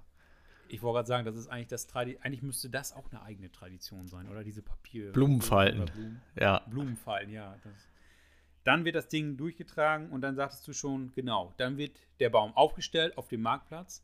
Ich 0.68 0.82
wollte 0.82 0.96
gerade 0.96 1.08
sagen, 1.08 1.24
das 1.24 1.36
ist 1.36 1.48
eigentlich 1.48 1.68
das 1.68 1.86
Tradi 1.86 2.18
eigentlich 2.22 2.42
müsste 2.42 2.70
das 2.70 2.92
auch 2.92 3.10
eine 3.10 3.22
eigene 3.22 3.50
Tradition 3.50 4.08
sein, 4.08 4.28
oder 4.28 4.44
diese 4.44 4.62
Papier 4.62 5.12
Blumenfalten. 5.12 5.84
Blumen, 5.86 6.20
Ja. 6.38 6.60
Blumenfalten, 6.68 7.32
ja. 7.32 7.56
Das. 7.62 7.72
Dann 8.64 8.84
wird 8.84 8.96
das 8.96 9.08
Ding 9.08 9.36
durchgetragen 9.36 10.10
und 10.10 10.22
dann 10.22 10.36
sagtest 10.36 10.66
du 10.66 10.72
schon, 10.72 11.12
genau, 11.14 11.52
dann 11.58 11.76
wird 11.76 12.00
der 12.18 12.30
Baum 12.30 12.56
aufgestellt 12.56 13.18
auf 13.18 13.28
dem 13.28 13.42
Marktplatz 13.42 14.02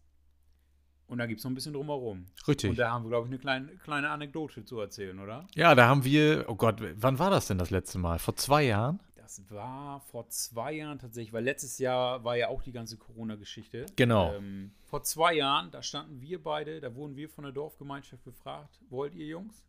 und 1.07 1.19
da 1.19 1.27
gibt 1.27 1.39
es 1.41 1.45
noch 1.45 1.51
ein 1.51 1.55
bisschen 1.55 1.73
drumherum. 1.73 2.27
Richtig. 2.47 2.71
Und 2.71 2.79
da 2.79 2.93
haben 2.93 3.05
wir, 3.05 3.09
glaube 3.09 3.27
ich, 3.27 3.33
eine 3.33 3.39
kleine, 3.41 3.77
kleine 3.79 4.11
Anekdote 4.11 4.65
zu 4.65 4.79
erzählen, 4.79 5.19
oder? 5.19 5.47
Ja, 5.55 5.75
da 5.75 5.89
haben 5.89 6.05
wir, 6.05 6.45
oh 6.47 6.55
Gott, 6.55 6.81
wann 6.95 7.19
war 7.19 7.31
das 7.31 7.49
denn 7.49 7.59
das 7.59 7.71
letzte 7.71 7.99
Mal? 7.99 8.19
Vor 8.19 8.37
zwei 8.37 8.63
Jahren? 8.63 9.01
Das 9.31 9.49
war 9.49 10.01
vor 10.01 10.29
zwei 10.29 10.73
Jahren 10.73 10.99
tatsächlich, 10.99 11.33
weil 11.33 11.45
letztes 11.45 11.79
Jahr 11.79 12.25
war 12.25 12.37
ja 12.37 12.49
auch 12.49 12.63
die 12.63 12.73
ganze 12.73 12.97
Corona-Geschichte. 12.97 13.87
Genau. 13.95 14.35
Ähm, 14.35 14.73
vor 14.87 15.05
zwei 15.05 15.35
Jahren, 15.35 15.71
da 15.71 15.85
standen 15.85 16.21
wir 16.21 16.43
beide, 16.43 16.81
da 16.81 16.93
wurden 16.97 17.15
wir 17.15 17.29
von 17.29 17.45
der 17.45 17.53
Dorfgemeinschaft 17.53 18.25
gefragt, 18.25 18.81
wollt 18.89 19.15
ihr 19.15 19.27
Jungs? 19.27 19.63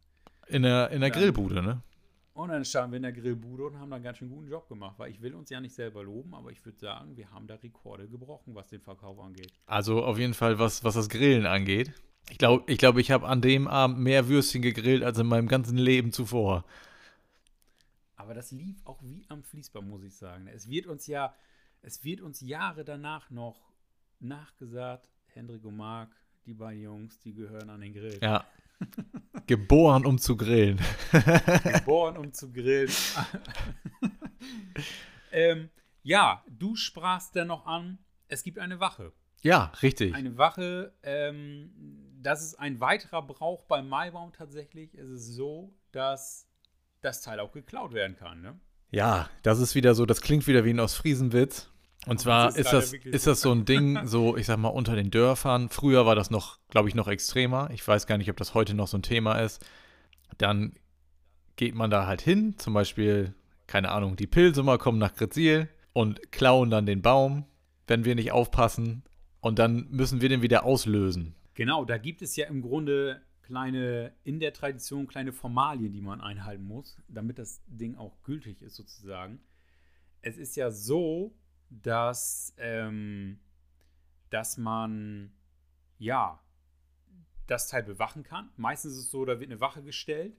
In 0.48 0.63
der, 0.63 0.89
in 0.89 1.01
der 1.01 1.10
Ja. 1.10 1.15
Grillbude, 1.15 1.62
ne? 1.62 1.80
Und 2.34 2.50
dann 2.50 2.65
standen 2.65 2.94
wir 2.94 2.98
in 2.98 3.03
der 3.03 3.12
Grillbude 3.12 3.65
und 3.65 3.80
haben 3.80 3.91
da 3.91 3.98
einen 3.98 4.03
ganz 4.03 4.18
schön 4.18 4.30
guten 4.30 4.50
Job 4.50 4.68
gemacht, 4.68 4.96
weil 4.98 5.12
ich 5.12 5.22
will 5.22 5.36
uns 5.36 5.51
ja 5.51 5.62
nicht 5.62 5.75
selber 5.75 6.01
loben, 6.01 6.34
aber 6.34 6.50
ich 6.50 6.65
würde 6.65 6.80
sagen, 6.80 7.15
wir 7.15 7.30
haben 7.30 7.46
da 7.46 7.53
Rekorde 7.53 8.08
gebrochen, 8.08 8.56
was 8.56 8.68
den 8.70 8.82
Verkauf 8.82 9.20
angeht. 9.20 9.53
Also 9.68 10.03
auf 10.03 10.18
jeden 10.18 10.34
Fall, 10.34 10.58
was, 10.58 10.84
was 10.84 10.96
das 10.96 11.08
Grillen 11.08 11.46
angeht. 11.46 11.91
Ich 12.32 12.39
glaube, 12.39 12.63
ich, 12.65 12.80
glaub, 12.80 12.98
ich 12.98 13.12
habe 13.12 13.27
an 13.27 13.41
dem 13.41 13.68
Abend 13.68 14.00
mehr 14.00 14.27
Würstchen 14.27 14.63
gegrillt 14.63 15.03
als 15.03 15.20
in 15.20 15.27
meinem 15.27 15.48
ganzen 15.48 15.77
Leben 15.77 16.12
zuvor. 16.12 16.65
Aber 18.22 18.36
das 18.36 18.51
lief 18.51 18.86
auch 18.86 19.01
wie 19.01 19.25
am 19.30 19.44
Fließband, 19.44 19.88
muss 19.88 20.04
ich 20.04 20.16
sagen. 20.16 20.46
Es 20.46 20.70
wird 20.70 20.86
uns 20.86 21.08
ja, 21.08 21.34
es 21.82 22.04
wird 22.04 22.22
uns 22.22 22.40
Jahre 22.40 22.86
danach 22.86 23.32
noch 23.32 23.74
nachgesagt, 24.20 25.10
Hendrik 25.25 25.66
und 25.66 25.78
Marc, 25.78 26.16
die 26.46 26.54
beiden 26.54 26.84
Jungs, 26.84 27.20
die 27.20 27.34
gehören 27.34 27.72
an 27.72 27.82
den 27.82 27.94
Grill. 27.94 28.20
Ja. 28.22 28.46
Geboren, 29.48 30.06
um 30.06 30.20
zu 30.20 30.38
grillen. 30.38 30.80
Geboren, 31.63 32.16
um 32.16 32.32
zu 32.32 32.51
grillen. 32.54 32.92
ähm, 35.32 35.72
ja, 36.04 36.46
du 36.48 36.75
sprachst 36.75 37.36
dann 37.36 37.48
noch 37.48 37.66
an, 37.66 37.98
es 38.28 38.44
gibt 38.44 38.60
eine 38.60 38.80
Wache. 38.80 39.13
Ja, 39.42 39.74
richtig. 39.82 40.13
Eine 40.13 40.38
Wache, 40.38 40.94
ähm, 41.01 41.74
das 42.22 42.44
ist 42.44 42.54
ein 42.60 42.80
weiterer 42.80 43.24
Brauch 43.24 43.63
beim 43.63 43.90
Maibaum 43.90 44.32
tatsächlich. 44.32 44.94
Es 44.94 45.10
ist 45.10 45.34
so, 45.34 45.74
dass 45.92 46.50
das 47.01 47.22
Teil 47.22 47.39
auch 47.39 47.51
geklaut 47.51 47.93
werden 47.93 48.15
kann, 48.15 48.41
ne? 48.41 48.60
Ja, 48.89 49.29
das 49.43 49.60
ist 49.60 49.74
wieder 49.74 49.96
so, 49.96 50.05
das 50.05 50.22
klingt 50.22 50.48
wieder 50.48 50.65
wie 50.65 50.72
ein 50.72 50.79
Ostfriesenwitz. 50.79 51.70
Und 52.08 52.20
zwar 52.20 52.50
ist, 52.50 52.58
ist 52.58 52.74
das, 52.74 52.93
ist 52.93 53.27
das 53.27 53.41
so 53.41 53.51
ein 53.51 53.63
Ding, 53.63 54.05
so, 54.08 54.36
ich 54.36 54.48
sag 54.48 54.58
mal, 54.58 54.70
unter 54.70 54.96
den 54.96 55.12
Dörfern. 55.12 55.70
Früher 55.70 56.05
war 56.05 56.15
das 56.15 56.31
noch, 56.31 56.58
glaube 56.70 56.89
ich, 56.89 56.96
noch 56.96 57.08
extremer. 57.08 57.70
Ich 57.72 57.88
weiß 57.88 58.08
gar 58.08 58.17
nicht, 58.17 58.29
ob 58.29 58.38
das 58.38 58.53
heute 58.53 58.74
noch 58.74 58.88
so 58.88 58.98
ein 58.98 59.03
Thema 59.03 59.39
ist. 59.39 59.63
Dann 60.38 60.74
geht 61.55 61.75
man 61.75 61.91
da 61.91 62.08
halt 62.08 62.22
hin, 62.22 62.55
zum 62.58 62.74
Beispiel, 62.74 63.36
keine 63.67 63.91
Ahnung, 63.91 64.15
die 64.15 64.27
Pilsumer 64.27 64.77
kommen 64.77 64.98
nach 64.98 65.13
Grezil 65.13 65.70
und 65.93 66.31
klauen 66.31 66.72
dann 66.72 66.86
den 66.86 67.01
Baum, 67.01 67.46
wenn 67.88 68.03
wir 68.03 68.15
nicht 68.15 68.31
aufpassen. 68.31 69.03
Und 69.39 69.60
dann 69.60 69.88
müssen 69.91 70.22
wir 70.22 70.29
den 70.29 70.41
wieder 70.41 70.65
auslösen. 70.65 71.36
Genau, 71.53 71.86
da 71.86 71.98
gibt 71.98 72.22
es 72.22 72.36
ja 72.36 72.48
im 72.48 72.62
Grunde 72.62 73.22
kleine, 73.51 74.13
in 74.24 74.39
der 74.39 74.53
Tradition 74.53 75.08
kleine 75.08 75.34
Formalien, 75.34 75.91
die 75.91 76.01
man 76.01 76.22
einhalten 76.22 76.63
muss, 76.63 76.98
damit 77.10 77.38
das 77.38 77.62
Ding 77.67 77.96
auch 77.98 78.24
gültig 78.24 78.62
ist, 78.62 78.75
sozusagen. 78.75 79.41
Es 80.22 80.38
ist 80.38 80.55
ja 80.55 80.72
so, 80.72 81.36
dass, 81.70 82.53
ähm, 82.58 83.39
dass 84.29 84.58
man, 84.58 85.34
ja, 86.00 86.39
das 87.48 87.67
Teil 87.67 87.84
bewachen 87.84 88.24
kann. 88.24 88.50
Meistens 88.55 88.93
ist 88.93 89.00
es 89.00 89.12
so, 89.12 89.25
da 89.25 89.41
wird 89.41 89.51
eine 89.51 89.60
Wache 89.60 89.84
gestellt, 89.84 90.38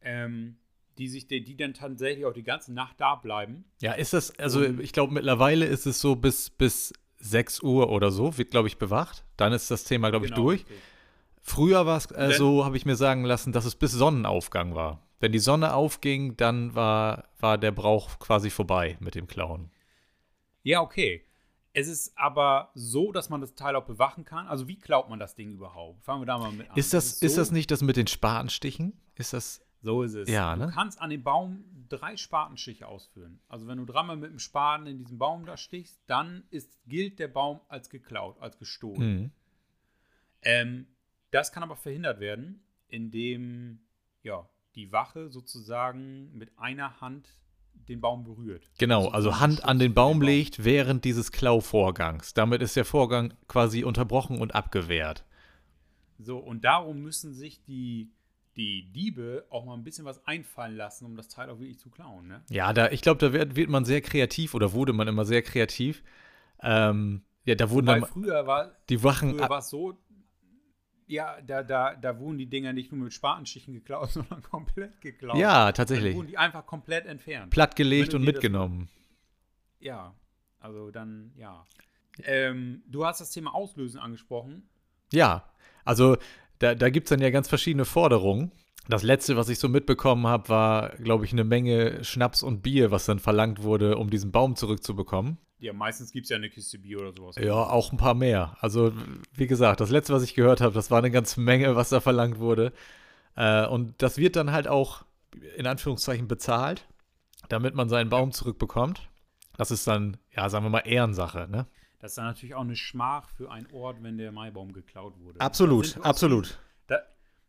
ähm, 0.00 0.58
die 0.98 1.06
sich, 1.06 1.28
die, 1.28 1.44
die 1.44 1.56
dann 1.56 1.72
tatsächlich 1.72 2.26
auch 2.26 2.32
die 2.32 2.42
ganze 2.42 2.72
Nacht 2.72 3.00
da 3.00 3.14
bleiben. 3.14 3.64
Ja, 3.80 3.92
ist 3.92 4.12
das, 4.12 4.36
also 4.40 4.64
ich 4.64 4.92
glaube, 4.92 5.14
mittlerweile 5.14 5.66
ist 5.66 5.86
es 5.86 6.00
so 6.00 6.16
bis, 6.16 6.50
bis 6.50 6.92
6 7.18 7.62
Uhr 7.62 7.90
oder 7.90 8.10
so, 8.10 8.36
wird, 8.36 8.50
glaube 8.50 8.66
ich, 8.66 8.76
bewacht. 8.76 9.24
Dann 9.36 9.52
ist 9.52 9.70
das 9.70 9.84
Thema, 9.84 10.10
glaube 10.10 10.26
genau, 10.26 10.36
ich, 10.36 10.42
durch. 10.42 10.60
Richtig. 10.62 10.90
Früher 11.40 11.86
war 11.86 11.96
es 11.96 12.06
äh, 12.10 12.32
so, 12.36 12.64
habe 12.64 12.76
ich 12.76 12.86
mir 12.86 12.96
sagen 12.96 13.24
lassen, 13.24 13.52
dass 13.52 13.64
es 13.64 13.74
bis 13.74 13.92
Sonnenaufgang 13.92 14.74
war. 14.74 15.02
Wenn 15.20 15.32
die 15.32 15.38
Sonne 15.38 15.74
aufging, 15.74 16.36
dann 16.36 16.74
war, 16.74 17.28
war 17.38 17.58
der 17.58 17.72
Brauch 17.72 18.18
quasi 18.18 18.50
vorbei 18.50 18.96
mit 19.00 19.14
dem 19.14 19.26
Klauen. 19.26 19.70
Ja, 20.62 20.80
okay. 20.80 21.24
Es 21.72 21.88
ist 21.88 22.16
aber 22.18 22.70
so, 22.74 23.12
dass 23.12 23.28
man 23.28 23.40
das 23.40 23.54
Teil 23.54 23.76
auch 23.76 23.84
bewachen 23.84 24.24
kann. 24.24 24.46
Also 24.48 24.66
wie 24.66 24.78
klaut 24.78 25.08
man 25.08 25.18
das 25.18 25.36
Ding 25.36 25.52
überhaupt? 25.52 26.02
Fangen 26.02 26.22
wir 26.22 26.26
da 26.26 26.38
mal 26.38 26.52
mit 26.52 26.68
an. 26.68 26.76
Ist 26.76 26.92
das, 26.92 27.12
ist, 27.12 27.22
ist 27.22 27.38
das 27.38 27.52
nicht 27.52 27.70
das 27.70 27.82
mit 27.82 27.96
den 27.96 28.06
Spatenstichen? 28.06 28.94
Ist 29.14 29.32
das. 29.32 29.64
So 29.82 30.02
ist 30.02 30.14
es. 30.14 30.28
Ja, 30.28 30.56
ne? 30.56 30.66
Du 30.66 30.72
kannst 30.72 31.00
an 31.00 31.10
dem 31.10 31.22
Baum 31.22 31.64
drei 31.88 32.16
Spatenstiche 32.16 32.86
ausführen. 32.86 33.40
Also 33.48 33.66
wenn 33.66 33.78
du 33.78 33.84
dreimal 33.84 34.16
mit 34.16 34.30
dem 34.30 34.38
Spaten 34.38 34.86
in 34.86 34.98
diesem 34.98 35.18
Baum 35.18 35.46
da 35.46 35.56
stichst, 35.56 36.02
dann 36.06 36.44
ist, 36.50 36.78
gilt 36.86 37.18
der 37.18 37.28
Baum 37.28 37.60
als 37.68 37.88
geklaut, 37.88 38.36
als 38.40 38.58
gestohlen. 38.58 39.20
Mhm. 39.20 39.30
Ähm, 40.42 40.86
das 41.30 41.52
kann 41.52 41.62
aber 41.62 41.76
verhindert 41.76 42.20
werden, 42.20 42.62
indem 42.88 43.80
ja, 44.22 44.48
die 44.74 44.92
Wache 44.92 45.30
sozusagen 45.30 46.36
mit 46.36 46.58
einer 46.58 47.00
Hand 47.00 47.28
den 47.88 48.00
Baum 48.00 48.24
berührt. 48.24 48.70
Genau, 48.78 49.06
also, 49.06 49.30
also 49.30 49.40
Hand 49.40 49.64
an 49.64 49.78
den 49.78 49.94
Baum, 49.94 50.22
legt 50.22 50.64
während 50.64 51.04
dieses 51.04 51.32
Klauvorgangs. 51.32 52.34
Damit 52.34 52.62
ist 52.62 52.76
der 52.76 52.84
Vorgang 52.84 53.34
quasi 53.48 53.84
unterbrochen 53.84 54.38
und 54.38 54.54
abgewehrt. 54.54 55.24
So, 56.18 56.38
und 56.38 56.64
darum 56.64 57.00
müssen 57.00 57.32
sich 57.32 57.62
die, 57.64 58.10
die 58.56 58.92
Diebe 58.92 59.46
auch 59.48 59.64
mal 59.64 59.74
ein 59.74 59.84
bisschen 59.84 60.04
was 60.04 60.24
einfallen 60.26 60.76
lassen, 60.76 61.06
um 61.06 61.16
das 61.16 61.28
Teil 61.28 61.48
auch 61.48 61.58
wirklich 61.58 61.78
zu 61.78 61.90
klauen. 61.90 62.28
Ne? 62.28 62.42
Ja, 62.50 62.72
da, 62.72 62.90
ich 62.90 63.00
glaube, 63.00 63.18
da 63.18 63.32
wird, 63.32 63.56
wird 63.56 63.70
man 63.70 63.84
sehr 63.84 64.02
kreativ 64.02 64.54
oder 64.54 64.72
wurde 64.72 64.92
man 64.92 65.08
immer 65.08 65.24
sehr 65.24 65.42
kreativ. 65.42 66.02
Ähm, 66.62 67.22
ja, 67.44 67.54
da 67.54 67.70
wurden 67.70 67.86
Weil 67.86 68.00
dann 68.00 68.10
früher 68.10 68.46
war 68.46 68.72
die 68.90 69.02
Wachen. 69.02 69.30
Früher 69.30 69.48
war 69.48 69.60
es 69.60 69.70
so, 69.70 69.98
ja, 71.10 71.40
da, 71.42 71.62
da, 71.62 71.94
da 71.96 72.18
wurden 72.18 72.38
die 72.38 72.46
Dinger 72.46 72.72
nicht 72.72 72.92
nur 72.92 73.04
mit 73.04 73.12
Spatenschichten 73.12 73.74
geklaut, 73.74 74.10
sondern 74.12 74.42
komplett 74.42 75.00
geklaut. 75.00 75.36
Ja, 75.36 75.72
tatsächlich. 75.72 76.12
Dann 76.12 76.18
wurden 76.18 76.28
die 76.28 76.38
einfach 76.38 76.64
komplett 76.66 77.06
entfernt. 77.06 77.50
Plattgelegt 77.50 78.14
und 78.14 78.22
mitgenommen. 78.22 78.88
Das, 78.88 79.86
ja, 79.86 80.14
also 80.60 80.90
dann, 80.90 81.32
ja. 81.36 81.66
Ähm, 82.22 82.82
du 82.86 83.04
hast 83.04 83.20
das 83.20 83.30
Thema 83.30 83.54
Auslösen 83.54 83.98
angesprochen. 83.98 84.68
Ja, 85.12 85.50
also 85.84 86.16
da, 86.58 86.74
da 86.74 86.90
gibt 86.90 87.06
es 87.06 87.10
dann 87.10 87.20
ja 87.20 87.30
ganz 87.30 87.48
verschiedene 87.48 87.84
Forderungen. 87.84 88.52
Das 88.88 89.02
letzte, 89.02 89.36
was 89.36 89.48
ich 89.48 89.58
so 89.58 89.68
mitbekommen 89.68 90.26
habe, 90.26 90.48
war, 90.48 90.90
glaube 90.96 91.24
ich, 91.24 91.32
eine 91.32 91.44
Menge 91.44 92.04
Schnaps 92.04 92.42
und 92.42 92.62
Bier, 92.62 92.90
was 92.90 93.06
dann 93.06 93.18
verlangt 93.18 93.62
wurde, 93.62 93.96
um 93.96 94.10
diesen 94.10 94.32
Baum 94.32 94.56
zurückzubekommen. 94.56 95.38
Ja, 95.60 95.74
meistens 95.74 96.10
gibt 96.10 96.24
es 96.24 96.30
ja 96.30 96.36
eine 96.36 96.48
Kiste 96.48 96.78
Bier 96.78 97.00
oder 97.00 97.12
sowas. 97.12 97.36
Ja, 97.36 97.54
auch 97.54 97.92
ein 97.92 97.98
paar 97.98 98.14
mehr. 98.14 98.56
Also, 98.60 98.92
wie 99.34 99.46
gesagt, 99.46 99.80
das 99.80 99.90
letzte, 99.90 100.14
was 100.14 100.22
ich 100.22 100.34
gehört 100.34 100.62
habe, 100.62 100.74
das 100.74 100.90
war 100.90 100.98
eine 100.98 101.10
ganze 101.10 101.40
Menge, 101.40 101.76
was 101.76 101.90
da 101.90 102.00
verlangt 102.00 102.38
wurde. 102.38 102.72
Äh, 103.36 103.66
und 103.66 104.00
das 104.02 104.16
wird 104.16 104.36
dann 104.36 104.52
halt 104.52 104.68
auch 104.68 105.04
in 105.56 105.66
Anführungszeichen 105.66 106.28
bezahlt, 106.28 106.88
damit 107.48 107.74
man 107.74 107.88
seinen 107.90 108.08
Baum 108.08 108.32
zurückbekommt. 108.32 109.08
Das 109.56 109.70
ist 109.70 109.86
dann, 109.86 110.16
ja, 110.34 110.48
sagen 110.48 110.64
wir 110.64 110.70
mal, 110.70 110.80
Ehrensache, 110.80 111.46
ne? 111.50 111.66
Das 111.98 112.12
ist 112.12 112.18
dann 112.18 112.24
natürlich 112.24 112.54
auch 112.54 112.62
eine 112.62 112.76
Schmach 112.76 113.28
für 113.28 113.50
einen 113.50 113.70
Ort, 113.72 114.02
wenn 114.02 114.16
der 114.16 114.32
Maibaum 114.32 114.72
geklaut 114.72 115.20
wurde. 115.20 115.38
Absolut, 115.40 115.98
absolut. 116.02 116.58
Da, 116.86 117.00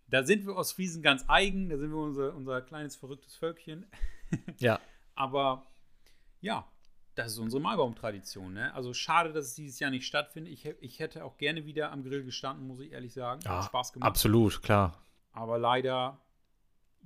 da, 0.10 0.24
sind 0.24 0.46
wir 0.46 0.58
aus 0.58 0.74
Friesen 0.74 1.02
ganz 1.02 1.24
eigen, 1.30 1.70
da 1.70 1.78
sind 1.78 1.92
wir 1.92 1.98
unser, 1.98 2.36
unser 2.36 2.62
kleines 2.62 2.98
verrücktes 2.98 3.36
Völkchen. 3.36 3.86
ja. 4.58 4.82
Aber 5.16 5.66
ja, 6.42 6.68
das 7.16 7.34
ist 7.34 7.40
unsere 7.40 7.62
Maibaum-Tradition. 7.62 8.54
Ne? 8.54 8.74
Also 8.74 8.94
schade, 8.94 9.34
dass 9.34 9.46
es 9.46 9.56
dieses 9.56 9.80
Jahr 9.80 9.92
nicht 9.92 10.06
stattfindet. 10.06 10.54
Ich, 10.54 10.66
ich 10.80 11.00
hätte 11.00 11.26
auch 11.26 11.38
gerne 11.38 11.66
wieder 11.66 11.92
am 11.92 12.04
Grill 12.04 12.24
gestanden, 12.24 12.68
muss 12.68 12.80
ich 12.80 12.92
ehrlich 12.92 13.14
sagen. 13.14 13.42
Ja, 13.44 13.58
Hat 13.58 13.66
Spaß 13.66 13.94
gemacht. 13.94 14.08
Absolut, 14.08 14.62
klar. 14.62 14.98
Aber 15.34 15.58
leider, 15.58 16.20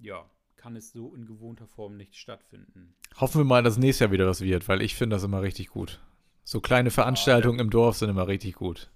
ja, 0.01 0.25
kann 0.55 0.75
es 0.75 0.91
so 0.91 1.13
in 1.13 1.25
gewohnter 1.25 1.67
Form 1.67 1.97
nicht 1.97 2.15
stattfinden. 2.15 2.95
Hoffen 3.17 3.41
wir 3.41 3.45
mal, 3.45 3.63
dass 3.63 3.77
nächstes 3.77 4.01
Jahr 4.01 4.11
wieder 4.11 4.27
was 4.27 4.41
wird, 4.41 4.67
weil 4.67 4.81
ich 4.81 4.95
finde 4.95 5.15
das 5.15 5.23
immer 5.23 5.41
richtig 5.41 5.69
gut. 5.69 5.99
So 6.43 6.61
kleine 6.61 6.91
Veranstaltungen 6.91 7.57
ja, 7.57 7.63
im 7.63 7.69
Dorf 7.69 7.97
sind 7.97 8.09
immer 8.09 8.27
richtig 8.27 8.55
gut. 8.55 8.89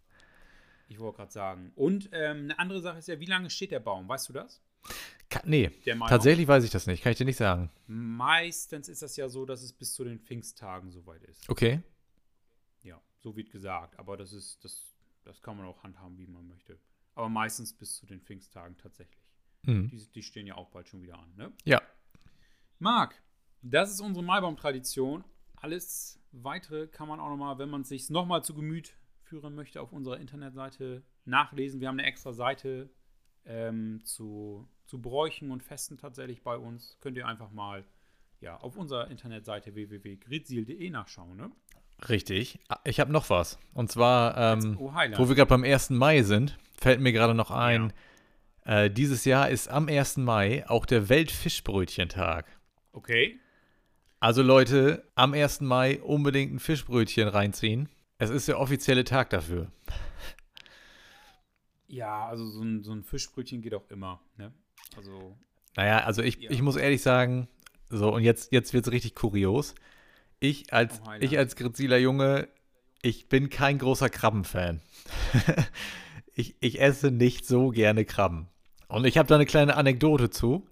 Ich 0.87 0.99
wollte 0.99 1.17
gerade 1.17 1.31
sagen. 1.31 1.71
Und 1.75 2.09
ähm, 2.11 2.45
eine 2.45 2.59
andere 2.59 2.81
Sache 2.81 2.99
ist 2.99 3.07
ja, 3.07 3.19
wie 3.19 3.25
lange 3.25 3.49
steht 3.49 3.71
der 3.71 3.79
Baum? 3.79 4.07
Weißt 4.07 4.29
du 4.29 4.33
das? 4.33 4.61
Kann, 5.29 5.43
nee, 5.45 5.69
tatsächlich 6.07 6.47
weiß 6.47 6.63
ich 6.63 6.71
das 6.71 6.87
nicht. 6.87 7.03
Kann 7.03 7.11
ich 7.11 7.17
dir 7.17 7.25
nicht 7.25 7.37
sagen. 7.37 7.69
Meistens 7.85 8.89
ist 8.89 9.03
das 9.03 9.15
ja 9.15 9.29
so, 9.29 9.45
dass 9.45 9.61
es 9.61 9.73
bis 9.73 9.93
zu 9.93 10.03
den 10.03 10.19
Pfingsttagen 10.19 10.89
soweit 10.89 11.23
ist. 11.23 11.47
Okay. 11.47 11.83
Ja, 12.81 12.99
so 13.19 13.35
wird 13.35 13.51
gesagt. 13.51 13.99
Aber 13.99 14.17
das 14.17 14.33
ist, 14.33 14.63
das, 14.63 14.87
das 15.23 15.41
kann 15.41 15.55
man 15.55 15.67
auch 15.67 15.83
handhaben, 15.83 16.17
wie 16.17 16.25
man 16.25 16.47
möchte. 16.47 16.79
Aber 17.13 17.29
meistens 17.29 17.73
bis 17.73 17.97
zu 17.97 18.07
den 18.07 18.21
Pfingsttagen 18.21 18.77
tatsächlich. 18.77 19.23
Mhm. 19.63 19.89
Die, 19.89 20.11
die, 20.11 20.23
stehen 20.23 20.47
ja 20.47 20.55
auch 20.55 20.69
bald 20.69 20.87
schon 20.87 21.01
wieder 21.01 21.19
an, 21.19 21.31
ne? 21.35 21.51
Ja. 21.63 21.81
Marc, 22.79 23.21
das 23.61 23.91
ist 23.91 23.99
unsere 23.99 24.25
Maibaum-Tradition. 24.25 25.23
Alles 25.57 26.19
weitere 26.31 26.87
kann 26.87 27.07
man 27.07 27.19
auch 27.19 27.29
nochmal, 27.29 27.57
wenn 27.59 27.69
man 27.69 27.81
es 27.81 27.89
sich 27.89 28.09
nochmal 28.09 28.43
zu 28.43 28.55
Gemüt 28.55 28.95
führen 29.23 29.53
möchte, 29.53 29.81
auf 29.81 29.91
unserer 29.91 30.17
Internetseite 30.17 31.03
nachlesen. 31.25 31.81
Wir 31.81 31.89
haben 31.89 31.99
eine 31.99 32.07
extra 32.07 32.33
Seite 32.33 32.89
ähm, 33.45 34.01
zu, 34.05 34.67
zu 34.89 34.99
Bräuchen 34.99 35.51
und 35.51 35.61
Festen 35.61 35.97
tatsächlich 35.97 36.41
bei 36.41 36.57
uns. 36.57 36.97
Könnt 36.99 37.15
ihr 37.15 37.27
einfach 37.27 37.51
mal 37.51 37.85
ja, 38.41 38.57
auf 38.57 38.75
unserer 38.75 39.09
Internetseite 39.11 39.75
www.gritzil.de 39.75 40.89
nachschauen. 40.89 41.37
Ne? 41.37 41.51
Richtig. 42.09 42.59
Ich 42.85 42.99
habe 42.99 43.11
noch 43.11 43.29
was. 43.29 43.59
Und 43.73 43.91
zwar, 43.91 44.35
ähm, 44.37 44.77
oh, 44.79 44.91
wo 44.91 45.29
wir 45.29 45.35
gerade 45.35 45.49
beim 45.49 45.63
1. 45.63 45.91
Mai 45.91 46.23
sind, 46.23 46.57
fällt 46.75 47.01
mir 47.01 47.11
gerade 47.11 47.35
noch 47.35 47.51
ein, 47.51 47.93
ja. 48.65 48.85
äh, 48.85 48.91
dieses 48.91 49.25
Jahr 49.25 49.49
ist 49.49 49.67
am 49.67 49.87
1. 49.87 50.17
Mai 50.17 50.67
auch 50.67 50.87
der 50.87 51.07
Weltfischbrötchentag. 51.07 52.47
Okay. 52.91 53.39
Also 54.19 54.41
Leute, 54.41 55.07
am 55.13 55.33
1. 55.33 55.61
Mai 55.61 56.01
unbedingt 56.01 56.51
ein 56.53 56.59
Fischbrötchen 56.59 57.27
reinziehen. 57.27 57.89
Es 58.17 58.31
ist 58.31 58.47
der 58.47 58.59
offizielle 58.59 59.03
Tag 59.03 59.29
dafür. 59.29 59.71
Ja, 61.91 62.27
also 62.27 62.45
so 62.45 62.61
ein, 62.61 62.83
so 62.83 62.91
ein 62.91 63.03
Fischbrötchen 63.03 63.61
geht 63.61 63.73
auch 63.73 63.89
immer, 63.89 64.21
ne? 64.37 64.53
Also. 64.97 65.35
Naja, 65.75 65.99
also 65.99 66.21
ich, 66.21 66.37
ja. 66.37 66.51
ich 66.51 66.61
muss 66.61 66.75
ehrlich 66.75 67.01
sagen, 67.01 67.47
So, 67.89 68.13
und 68.13 68.23
jetzt, 68.23 68.51
jetzt 68.51 68.73
wird 68.73 68.85
es 68.85 68.91
richtig 68.91 69.15
kurios. 69.15 69.75
Ich 70.39 70.73
als, 70.73 71.01
Oh, 71.05 71.11
ich 71.19 71.37
als 71.37 71.55
Grziler 71.55 71.97
Junge, 71.97 72.47
ich 73.01 73.29
bin 73.29 73.49
kein 73.49 73.77
großer 73.77 74.09
Krabbenfan. 74.09 74.81
ich, 76.33 76.55
ich 76.59 76.81
esse 76.81 77.11
nicht 77.11 77.45
so 77.45 77.69
gerne 77.69 78.05
Krabben. 78.05 78.47
Und 78.87 79.05
ich 79.05 79.17
habe 79.17 79.27
da 79.27 79.35
eine 79.35 79.45
kleine 79.45 79.75
Anekdote 79.75 80.29
zu. 80.29 80.67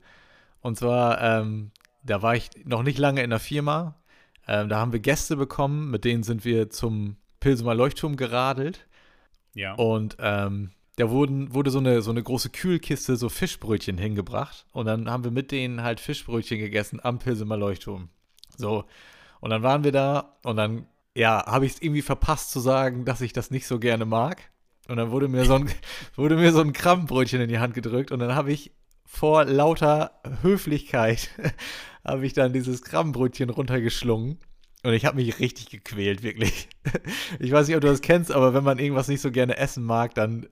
Und 0.61 0.77
zwar, 0.77 1.21
ähm, 1.21 1.71
da 2.03 2.21
war 2.21 2.35
ich 2.35 2.49
noch 2.65 2.83
nicht 2.83 2.97
lange 2.97 3.23
in 3.23 3.29
der 3.29 3.39
Firma. 3.39 3.95
Ähm, 4.47 4.69
da 4.69 4.77
haben 4.77 4.93
wir 4.93 4.99
Gäste 4.99 5.35
bekommen, 5.35 5.91
mit 5.91 6.05
denen 6.05 6.23
sind 6.23 6.45
wir 6.45 6.69
zum 6.69 7.17
Pilsumer 7.39 7.75
Leuchtturm 7.75 8.15
geradelt. 8.15 8.87
Ja. 9.53 9.73
Und 9.73 10.17
ähm, 10.19 10.71
da 10.97 11.11
wurden, 11.11 11.53
wurde 11.53 11.69
so 11.69 11.77
eine, 11.77 12.01
so 12.01 12.09
eine 12.09 12.23
große 12.23 12.49
Kühlkiste, 12.49 13.15
so 13.17 13.29
Fischbrötchen 13.29 13.99
hingebracht. 13.99 14.65
Und 14.71 14.87
dann 14.87 15.09
haben 15.09 15.23
wir 15.23 15.31
mit 15.31 15.51
denen 15.51 15.83
halt 15.83 15.99
Fischbrötchen 15.99 16.57
gegessen 16.57 16.99
am 17.01 17.19
Pilsumer 17.19 17.55
Leuchtturm. 17.55 18.09
So. 18.57 18.83
Und 19.39 19.51
dann 19.51 19.61
waren 19.61 19.83
wir 19.83 19.91
da 19.91 20.37
und 20.43 20.57
dann, 20.57 20.87
ja, 21.15 21.45
habe 21.45 21.67
ich 21.67 21.73
es 21.73 21.81
irgendwie 21.81 22.01
verpasst 22.01 22.49
zu 22.51 22.59
sagen, 22.59 23.05
dass 23.05 23.21
ich 23.21 23.31
das 23.31 23.51
nicht 23.51 23.67
so 23.67 23.79
gerne 23.79 24.05
mag. 24.05 24.41
Und 24.87 24.97
dann 24.97 25.11
wurde 25.11 25.27
mir 25.27 25.45
so 25.45 25.55
ein, 25.55 25.69
wurde 26.15 26.35
mir 26.35 26.51
so 26.51 26.61
ein 26.61 26.73
Krabbenbrötchen 26.73 27.41
in 27.41 27.49
die 27.49 27.59
Hand 27.59 27.75
gedrückt 27.75 28.11
und 28.11 28.19
dann 28.19 28.33
habe 28.33 28.51
ich 28.51 28.71
vor 29.05 29.45
lauter 29.45 30.19
Höflichkeit 30.41 31.29
habe 32.03 32.25
ich 32.25 32.33
dann 32.33 32.53
dieses 32.53 32.81
Krabbenbrötchen 32.81 33.51
runtergeschlungen. 33.51 34.39
Und 34.83 34.93
ich 34.93 35.05
habe 35.05 35.17
mich 35.17 35.39
richtig 35.39 35.69
gequält, 35.69 36.23
wirklich. 36.23 36.69
Ich 37.39 37.51
weiß 37.51 37.67
nicht, 37.67 37.75
ob 37.75 37.81
du 37.81 37.87
das 37.87 38.01
kennst, 38.01 38.31
aber 38.31 38.53
wenn 38.53 38.63
man 38.63 38.79
irgendwas 38.79 39.09
nicht 39.09 39.21
so 39.21 39.31
gerne 39.31 39.57
essen 39.57 39.83
mag, 39.83 40.15
dann 40.15 40.47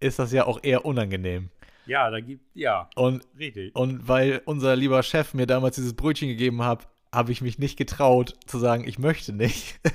ist 0.00 0.18
das 0.18 0.32
ja 0.32 0.46
auch 0.46 0.60
eher 0.62 0.84
unangenehm. 0.84 1.50
Ja, 1.86 2.10
da 2.10 2.20
gibt, 2.20 2.44
ja, 2.54 2.88
Und, 2.94 3.26
richtig. 3.38 3.74
und 3.74 4.06
weil 4.06 4.42
unser 4.44 4.76
lieber 4.76 5.02
Chef 5.02 5.34
mir 5.34 5.46
damals 5.46 5.76
dieses 5.76 5.94
Brötchen 5.94 6.28
gegeben 6.28 6.62
hat, 6.62 6.88
habe 7.12 7.32
ich 7.32 7.40
mich 7.40 7.58
nicht 7.58 7.76
getraut 7.76 8.36
zu 8.46 8.58
sagen, 8.58 8.86
ich 8.86 8.98
möchte 8.98 9.32
nicht. 9.32 9.80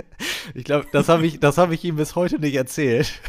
Ich 0.53 0.63
glaube, 0.63 0.85
das 0.91 1.09
habe 1.09 1.25
ich, 1.25 1.39
das 1.39 1.57
hab 1.57 1.71
ich 1.71 1.83
ihm 1.83 1.95
bis 1.95 2.15
heute 2.15 2.37
nicht 2.37 2.53
erzählt. 2.53 3.19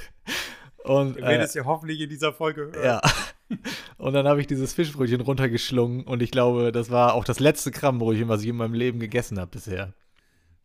Und, 0.85 1.17
Ihr 1.17 1.23
werdet 1.23 1.41
äh, 1.41 1.45
es 1.45 1.55
ja 1.55 1.65
hoffentlich 1.65 1.99
in 2.03 2.11
dieser 2.11 2.35
Folge 2.35 2.71
hören. 2.73 2.85
ja. 2.85 3.01
Und 3.97 4.13
dann 4.13 4.29
habe 4.29 4.39
ich 4.43 4.47
dieses 4.47 4.75
Fischbrötchen 4.75 5.23
runtergeschlungen 5.23 6.05
und 6.05 6.21
ich 6.23 6.31
glaube, 6.31 6.73
das 6.73 6.91
war 6.91 7.15
auch 7.15 7.25
das 7.25 7.41
letzte 7.41 7.71
Krabbenbrötchen, 7.71 8.29
was 8.29 8.43
ich 8.43 8.49
in 8.49 8.57
meinem 8.57 8.75
Leben 8.75 8.99
gegessen 9.01 9.41
habe 9.41 9.53
bisher. 9.53 9.95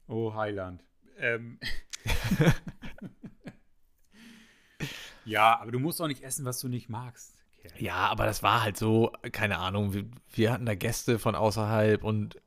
Oh, 0.08 0.34
Heiland. 0.34 0.84
Ähm. 1.20 1.58
ja, 5.26 5.60
aber 5.60 5.72
du 5.72 5.80
musst 5.80 6.00
doch 6.00 6.08
nicht 6.08 6.24
essen, 6.24 6.46
was 6.46 6.60
du 6.60 6.68
nicht 6.68 6.90
magst. 6.90 7.36
Kerl. 7.62 7.82
Ja, 7.82 8.08
aber 8.08 8.26
das 8.26 8.44
war 8.44 8.64
halt 8.64 8.78
so, 8.78 9.12
keine 9.32 9.60
Ahnung, 9.60 9.94
wir, 9.94 10.06
wir 10.34 10.52
hatten 10.52 10.66
da 10.66 10.76
Gäste 10.76 11.20
von 11.20 11.36
außerhalb 11.36 12.04
und 12.04 12.42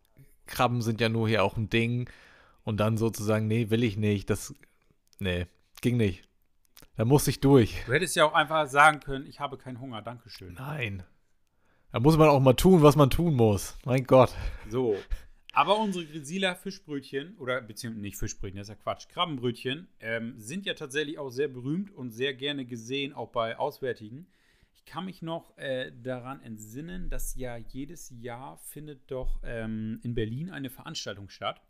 Krabben 0.46 0.82
sind 0.82 1.00
ja 1.00 1.08
nur 1.08 1.28
hier 1.28 1.44
auch 1.44 1.56
ein 1.56 1.70
Ding. 1.70 2.08
Und 2.64 2.78
dann 2.78 2.96
sozusagen, 2.96 3.46
nee, 3.46 3.68
will 3.68 3.84
ich 3.84 3.96
nicht, 3.98 4.30
das, 4.30 4.54
nee, 5.18 5.46
ging 5.82 5.98
nicht. 5.98 6.26
Da 6.96 7.04
musste 7.04 7.30
ich 7.30 7.40
durch. 7.40 7.82
Du 7.86 7.92
hättest 7.92 8.16
ja 8.16 8.24
auch 8.24 8.32
einfach 8.32 8.66
sagen 8.68 9.00
können, 9.00 9.26
ich 9.26 9.40
habe 9.40 9.58
keinen 9.58 9.80
Hunger, 9.80 10.00
Dankeschön. 10.00 10.54
Nein. 10.54 11.02
Da 11.92 12.00
muss 12.00 12.16
man 12.16 12.28
auch 12.28 12.40
mal 12.40 12.54
tun, 12.54 12.82
was 12.82 12.96
man 12.96 13.10
tun 13.10 13.34
muss. 13.34 13.76
Mein 13.84 14.04
Gott. 14.04 14.32
So. 14.68 14.96
Aber 15.54 15.78
unsere 15.78 16.04
Grisiler 16.04 16.56
Fischbrötchen, 16.56 17.36
oder 17.38 17.60
beziehungsweise 17.60 18.02
nicht 18.02 18.16
Fischbrötchen, 18.16 18.58
das 18.58 18.68
ist 18.68 18.74
ja 18.74 18.82
Quatsch, 18.82 19.08
Krabbenbrötchen, 19.08 19.86
ähm, 20.00 20.34
sind 20.36 20.66
ja 20.66 20.74
tatsächlich 20.74 21.16
auch 21.18 21.30
sehr 21.30 21.46
berühmt 21.46 21.92
und 21.92 22.10
sehr 22.10 22.34
gerne 22.34 22.64
gesehen, 22.64 23.12
auch 23.12 23.30
bei 23.30 23.56
Auswärtigen. 23.56 24.26
Ich 24.74 24.84
kann 24.84 25.04
mich 25.04 25.22
noch 25.22 25.56
äh, 25.56 25.92
daran 26.02 26.42
entsinnen, 26.42 27.08
dass 27.08 27.36
ja 27.36 27.56
jedes 27.56 28.10
Jahr 28.10 28.58
findet 28.58 29.08
doch 29.12 29.38
ähm, 29.44 30.00
in 30.02 30.16
Berlin 30.16 30.50
eine 30.50 30.70
Veranstaltung 30.70 31.28
statt, 31.28 31.62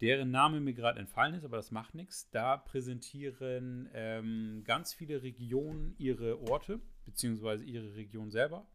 deren 0.00 0.32
Name 0.32 0.58
mir 0.58 0.74
gerade 0.74 0.98
entfallen 0.98 1.34
ist, 1.34 1.44
aber 1.44 1.58
das 1.58 1.70
macht 1.70 1.94
nichts. 1.94 2.30
Da 2.30 2.56
präsentieren 2.56 3.88
ähm, 3.94 4.62
ganz 4.64 4.92
viele 4.92 5.22
Regionen 5.22 5.94
ihre 5.98 6.40
Orte, 6.50 6.80
beziehungsweise 7.04 7.62
ihre 7.64 7.94
Region 7.94 8.32
selber. 8.32 8.66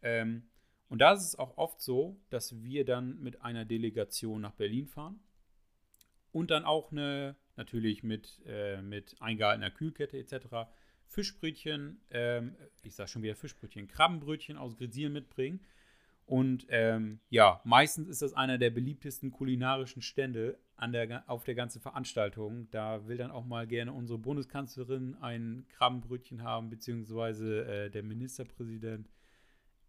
Ähm, 0.00 0.44
und 0.92 0.98
da 0.98 1.14
ist 1.14 1.24
es 1.24 1.38
auch 1.38 1.56
oft 1.56 1.80
so, 1.80 2.20
dass 2.28 2.62
wir 2.62 2.84
dann 2.84 3.18
mit 3.22 3.40
einer 3.40 3.64
Delegation 3.64 4.42
nach 4.42 4.52
Berlin 4.52 4.86
fahren 4.86 5.20
und 6.32 6.50
dann 6.50 6.66
auch 6.66 6.92
eine, 6.92 7.34
natürlich 7.56 8.02
mit, 8.02 8.42
äh, 8.44 8.82
mit 8.82 9.16
eingehaltener 9.18 9.70
Kühlkette 9.70 10.18
etc., 10.18 10.68
Fischbrötchen, 11.06 11.98
ähm, 12.10 12.56
ich 12.82 12.94
sag 12.94 13.08
schon 13.08 13.22
wieder 13.22 13.36
Fischbrötchen, 13.36 13.88
Krabbenbrötchen 13.88 14.58
aus 14.58 14.76
Grisil 14.76 15.08
mitbringen. 15.08 15.60
Und 16.26 16.66
ähm, 16.68 17.20
ja, 17.30 17.62
meistens 17.64 18.06
ist 18.08 18.20
das 18.20 18.34
einer 18.34 18.58
der 18.58 18.68
beliebtesten 18.68 19.30
kulinarischen 19.30 20.02
Stände 20.02 20.58
an 20.76 20.92
der, 20.92 21.24
auf 21.26 21.42
der 21.44 21.54
ganzen 21.54 21.80
Veranstaltung. 21.80 22.68
Da 22.70 23.08
will 23.08 23.16
dann 23.16 23.30
auch 23.30 23.46
mal 23.46 23.66
gerne 23.66 23.94
unsere 23.94 24.18
Bundeskanzlerin 24.18 25.16
ein 25.22 25.64
Krabbenbrötchen 25.70 26.42
haben, 26.42 26.68
beziehungsweise 26.68 27.64
äh, 27.64 27.90
der 27.90 28.02
Ministerpräsident. 28.02 29.08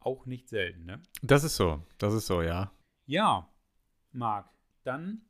Auch 0.03 0.25
nicht 0.25 0.49
selten, 0.49 0.85
ne? 0.85 1.01
Das 1.21 1.43
ist 1.43 1.55
so, 1.55 1.81
das 1.97 2.13
ist 2.13 2.27
so, 2.27 2.41
ja. 2.41 2.71
Ja, 3.05 3.47
Marc, 4.11 4.49
dann 4.83 5.21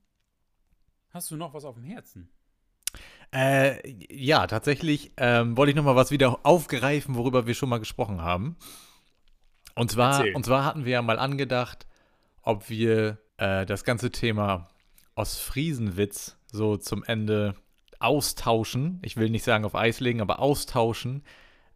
hast 1.10 1.30
du 1.32 1.38
noch 1.38 1.54
was 1.54 1.66
auf 1.66 1.76
dem 1.76 1.84
Herzen. 1.84 2.30
Äh, 3.32 3.82
ja, 4.10 4.46
tatsächlich 4.48 5.12
ähm, 5.18 5.58
wollte 5.58 5.72
ich 5.72 5.76
noch 5.76 5.84
mal 5.84 5.96
was 5.96 6.12
wieder 6.12 6.40
aufgreifen, 6.44 7.16
worüber 7.16 7.48
wir 7.48 7.56
schon 7.56 7.70
mal 7.70 7.80
gesprochen 7.80 8.22
haben. 8.22 8.58
Und 9.76 9.90
zwar, 9.92 10.18
Erzähl. 10.20 10.36
und 10.36 10.46
zwar 10.46 10.66
hatten 10.66 10.86
wir 10.86 10.94
ja 10.94 11.02
mal 11.02 11.18
angedacht, 11.18 11.88
ob 12.44 12.70
wir 12.70 13.18
äh, 13.38 13.66
das 13.66 13.84
ganze 13.84 14.12
Thema 14.12 14.70
Ostfriesenwitz 15.16 16.38
so 16.52 16.78
zum 16.78 17.04
Ende 17.04 17.56
austauschen. 18.00 19.00
Ich 19.04 19.18
will 19.18 19.30
nicht 19.30 19.44
sagen 19.44 19.66
auf 19.66 19.76
Eis 19.76 20.00
legen, 20.00 20.22
aber 20.22 20.40
austauschen 20.40 21.24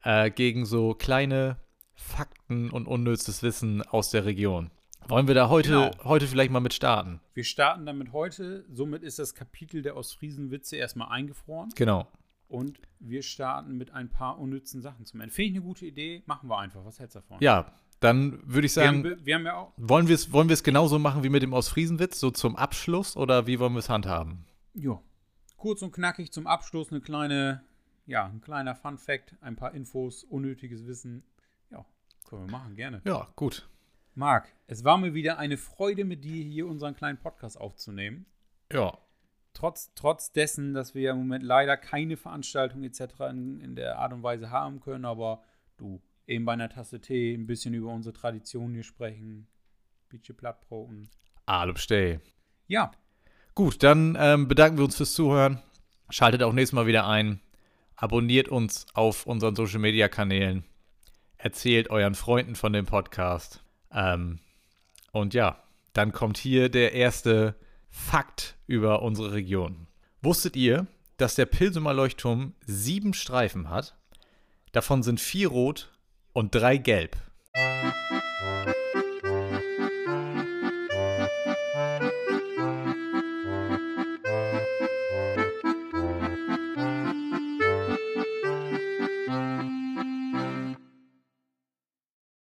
äh, 0.03 0.29
gegen 0.29 0.65
so 0.65 0.93
kleine 0.93 1.57
Fakten 1.97 2.69
und 2.69 2.87
unnützes 2.87 3.43
Wissen 3.43 3.81
aus 3.81 4.11
der 4.11 4.25
Region. 4.25 4.69
Wollen 5.07 5.27
wir 5.27 5.35
da 5.35 5.49
heute, 5.49 5.69
Genau. 5.69 5.91
heute 6.03 6.27
vielleicht 6.27 6.51
mal 6.51 6.59
mit 6.59 6.73
starten? 6.73 7.19
Wir 7.33 7.43
starten 7.43 7.85
damit 7.85 8.13
heute. 8.13 8.65
Somit 8.69 9.03
ist 9.03 9.19
das 9.19 9.33
Kapitel 9.35 9.81
der 9.81 9.95
Ostfriesenwitze 9.97 10.75
erstmal 10.75 11.09
eingefroren. 11.09 11.69
Genau. 11.75 12.07
Und 12.49 12.79
wir 12.99 13.23
starten 13.23 13.77
mit 13.77 13.91
ein 13.91 14.09
paar 14.09 14.37
unnützen 14.39 14.81
Sachen 14.81 15.05
zum 15.05 15.19
Ende. 15.21 15.33
Finde 15.33 15.49
ich 15.51 15.55
eine 15.57 15.65
gute 15.65 15.85
Idee. 15.85 16.23
Machen 16.27 16.49
wir 16.49 16.57
einfach. 16.59 16.85
Was 16.85 16.99
hältst 16.99 17.15
du 17.15 17.19
davon? 17.19 17.37
Ja, 17.41 17.71
dann 17.99 18.39
würde 18.45 18.67
ich 18.67 18.75
Wir 18.75 18.83
sagen. 18.83 18.97
haben, 18.97 19.03
be- 19.03 19.17
wir 19.25 19.35
haben 19.35 19.45
ja 19.45 19.55
auch. 19.55 19.73
Wollen 19.77 20.07
wir 20.07 20.15
es 20.15 20.31
wollen 20.31 20.49
wir's 20.49 20.63
genauso 20.63 20.99
machen 20.99 21.23
wie 21.23 21.29
mit 21.29 21.41
dem 21.41 21.53
Ostfriesenwitz, 21.53 22.19
so 22.19 22.29
zum 22.31 22.55
Abschluss, 22.55 23.17
oder 23.17 23.47
wie 23.47 23.59
wollen 23.59 23.73
wir 23.73 23.79
es 23.79 23.89
handhaben? 23.89 24.45
Ja. 24.75 25.01
Kurz 25.57 25.81
und 25.81 25.91
knackig 25.91 26.31
zum 26.31 26.45
Abschluss 26.47 26.91
eine 26.91 27.01
kleine, 27.01 27.63
ja, 28.05 28.25
ein 28.27 28.39
kleiner 28.41 28.75
Fun 28.75 28.97
Fact, 28.97 29.35
ein 29.41 29.55
paar 29.55 29.73
Infos, 29.73 30.23
unnötiges 30.23 30.85
Wissen. 30.85 31.23
Können 32.27 32.45
wir 32.45 32.51
machen, 32.51 32.75
gerne. 32.75 33.01
Ja, 33.05 33.27
gut. 33.35 33.67
Marc, 34.15 34.53
es 34.67 34.83
war 34.83 34.97
mir 34.97 35.13
wieder 35.13 35.37
eine 35.37 35.57
Freude, 35.57 36.05
mit 36.05 36.23
dir 36.23 36.43
hier 36.43 36.67
unseren 36.67 36.95
kleinen 36.95 37.17
Podcast 37.17 37.59
aufzunehmen. 37.59 38.25
Ja. 38.71 38.97
Trotz, 39.53 39.91
trotz 39.95 40.31
dessen, 40.31 40.73
dass 40.73 40.93
wir 40.93 41.11
im 41.11 41.17
Moment 41.17 41.43
leider 41.43 41.77
keine 41.77 42.17
Veranstaltung 42.17 42.83
etc. 42.83 43.01
In, 43.31 43.59
in 43.59 43.75
der 43.75 43.97
Art 43.97 44.13
und 44.13 44.23
Weise 44.23 44.51
haben 44.51 44.79
können, 44.79 45.05
aber 45.05 45.41
du, 45.77 46.01
eben 46.27 46.45
bei 46.45 46.53
einer 46.53 46.69
Tasse 46.69 46.99
Tee 47.01 47.33
ein 47.33 47.47
bisschen 47.47 47.73
über 47.73 47.91
unsere 47.91 48.13
Traditionen 48.13 48.73
hier 48.75 48.83
sprechen, 48.83 49.47
bisschen 50.09 50.35
Plattbroten. 50.35 51.09
Alub 51.45 51.79
stay. 51.79 52.19
Ja, 52.67 52.91
Gut, 53.57 53.81
dann 53.81 54.15
ähm, 54.19 54.47
bedanken 54.47 54.77
wir 54.77 54.85
uns 54.85 54.97
fürs 54.97 55.13
Zuhören. 55.13 55.63
Schaltet 56.11 56.43
auch 56.43 56.53
nächstes 56.53 56.75
Mal 56.75 56.85
wieder 56.85 57.07
ein. 57.07 57.41
Abonniert 57.95 58.49
uns 58.49 58.85
auf 58.93 59.25
unseren 59.25 59.55
Social 59.55 59.79
Media 59.79 60.07
Kanälen. 60.09 60.63
Erzählt 61.47 61.89
euren 61.89 62.13
Freunden 62.13 62.55
von 62.55 62.73
dem 62.73 62.85
Podcast. 62.85 63.63
Ähm, 63.93 64.39
und 65.13 65.33
ja, 65.33 65.63
dann 65.93 66.11
kommt 66.11 66.37
hier 66.37 66.67
der 66.67 66.91
erste 66.91 67.55
Fakt 67.89 68.57
über 68.67 69.01
unsere 69.01 69.31
Region. 69.31 69.87
Wusstet 70.21 70.57
ihr, 70.57 70.87
dass 71.15 71.35
der 71.35 71.45
Pilsumer 71.45 71.93
Leuchtturm 71.93 72.53
sieben 72.65 73.13
Streifen 73.13 73.69
hat? 73.69 73.95
Davon 74.73 75.03
sind 75.03 75.21
vier 75.21 75.47
rot 75.47 75.89
und 76.33 76.53
drei 76.53 76.75
gelb. 76.75 77.15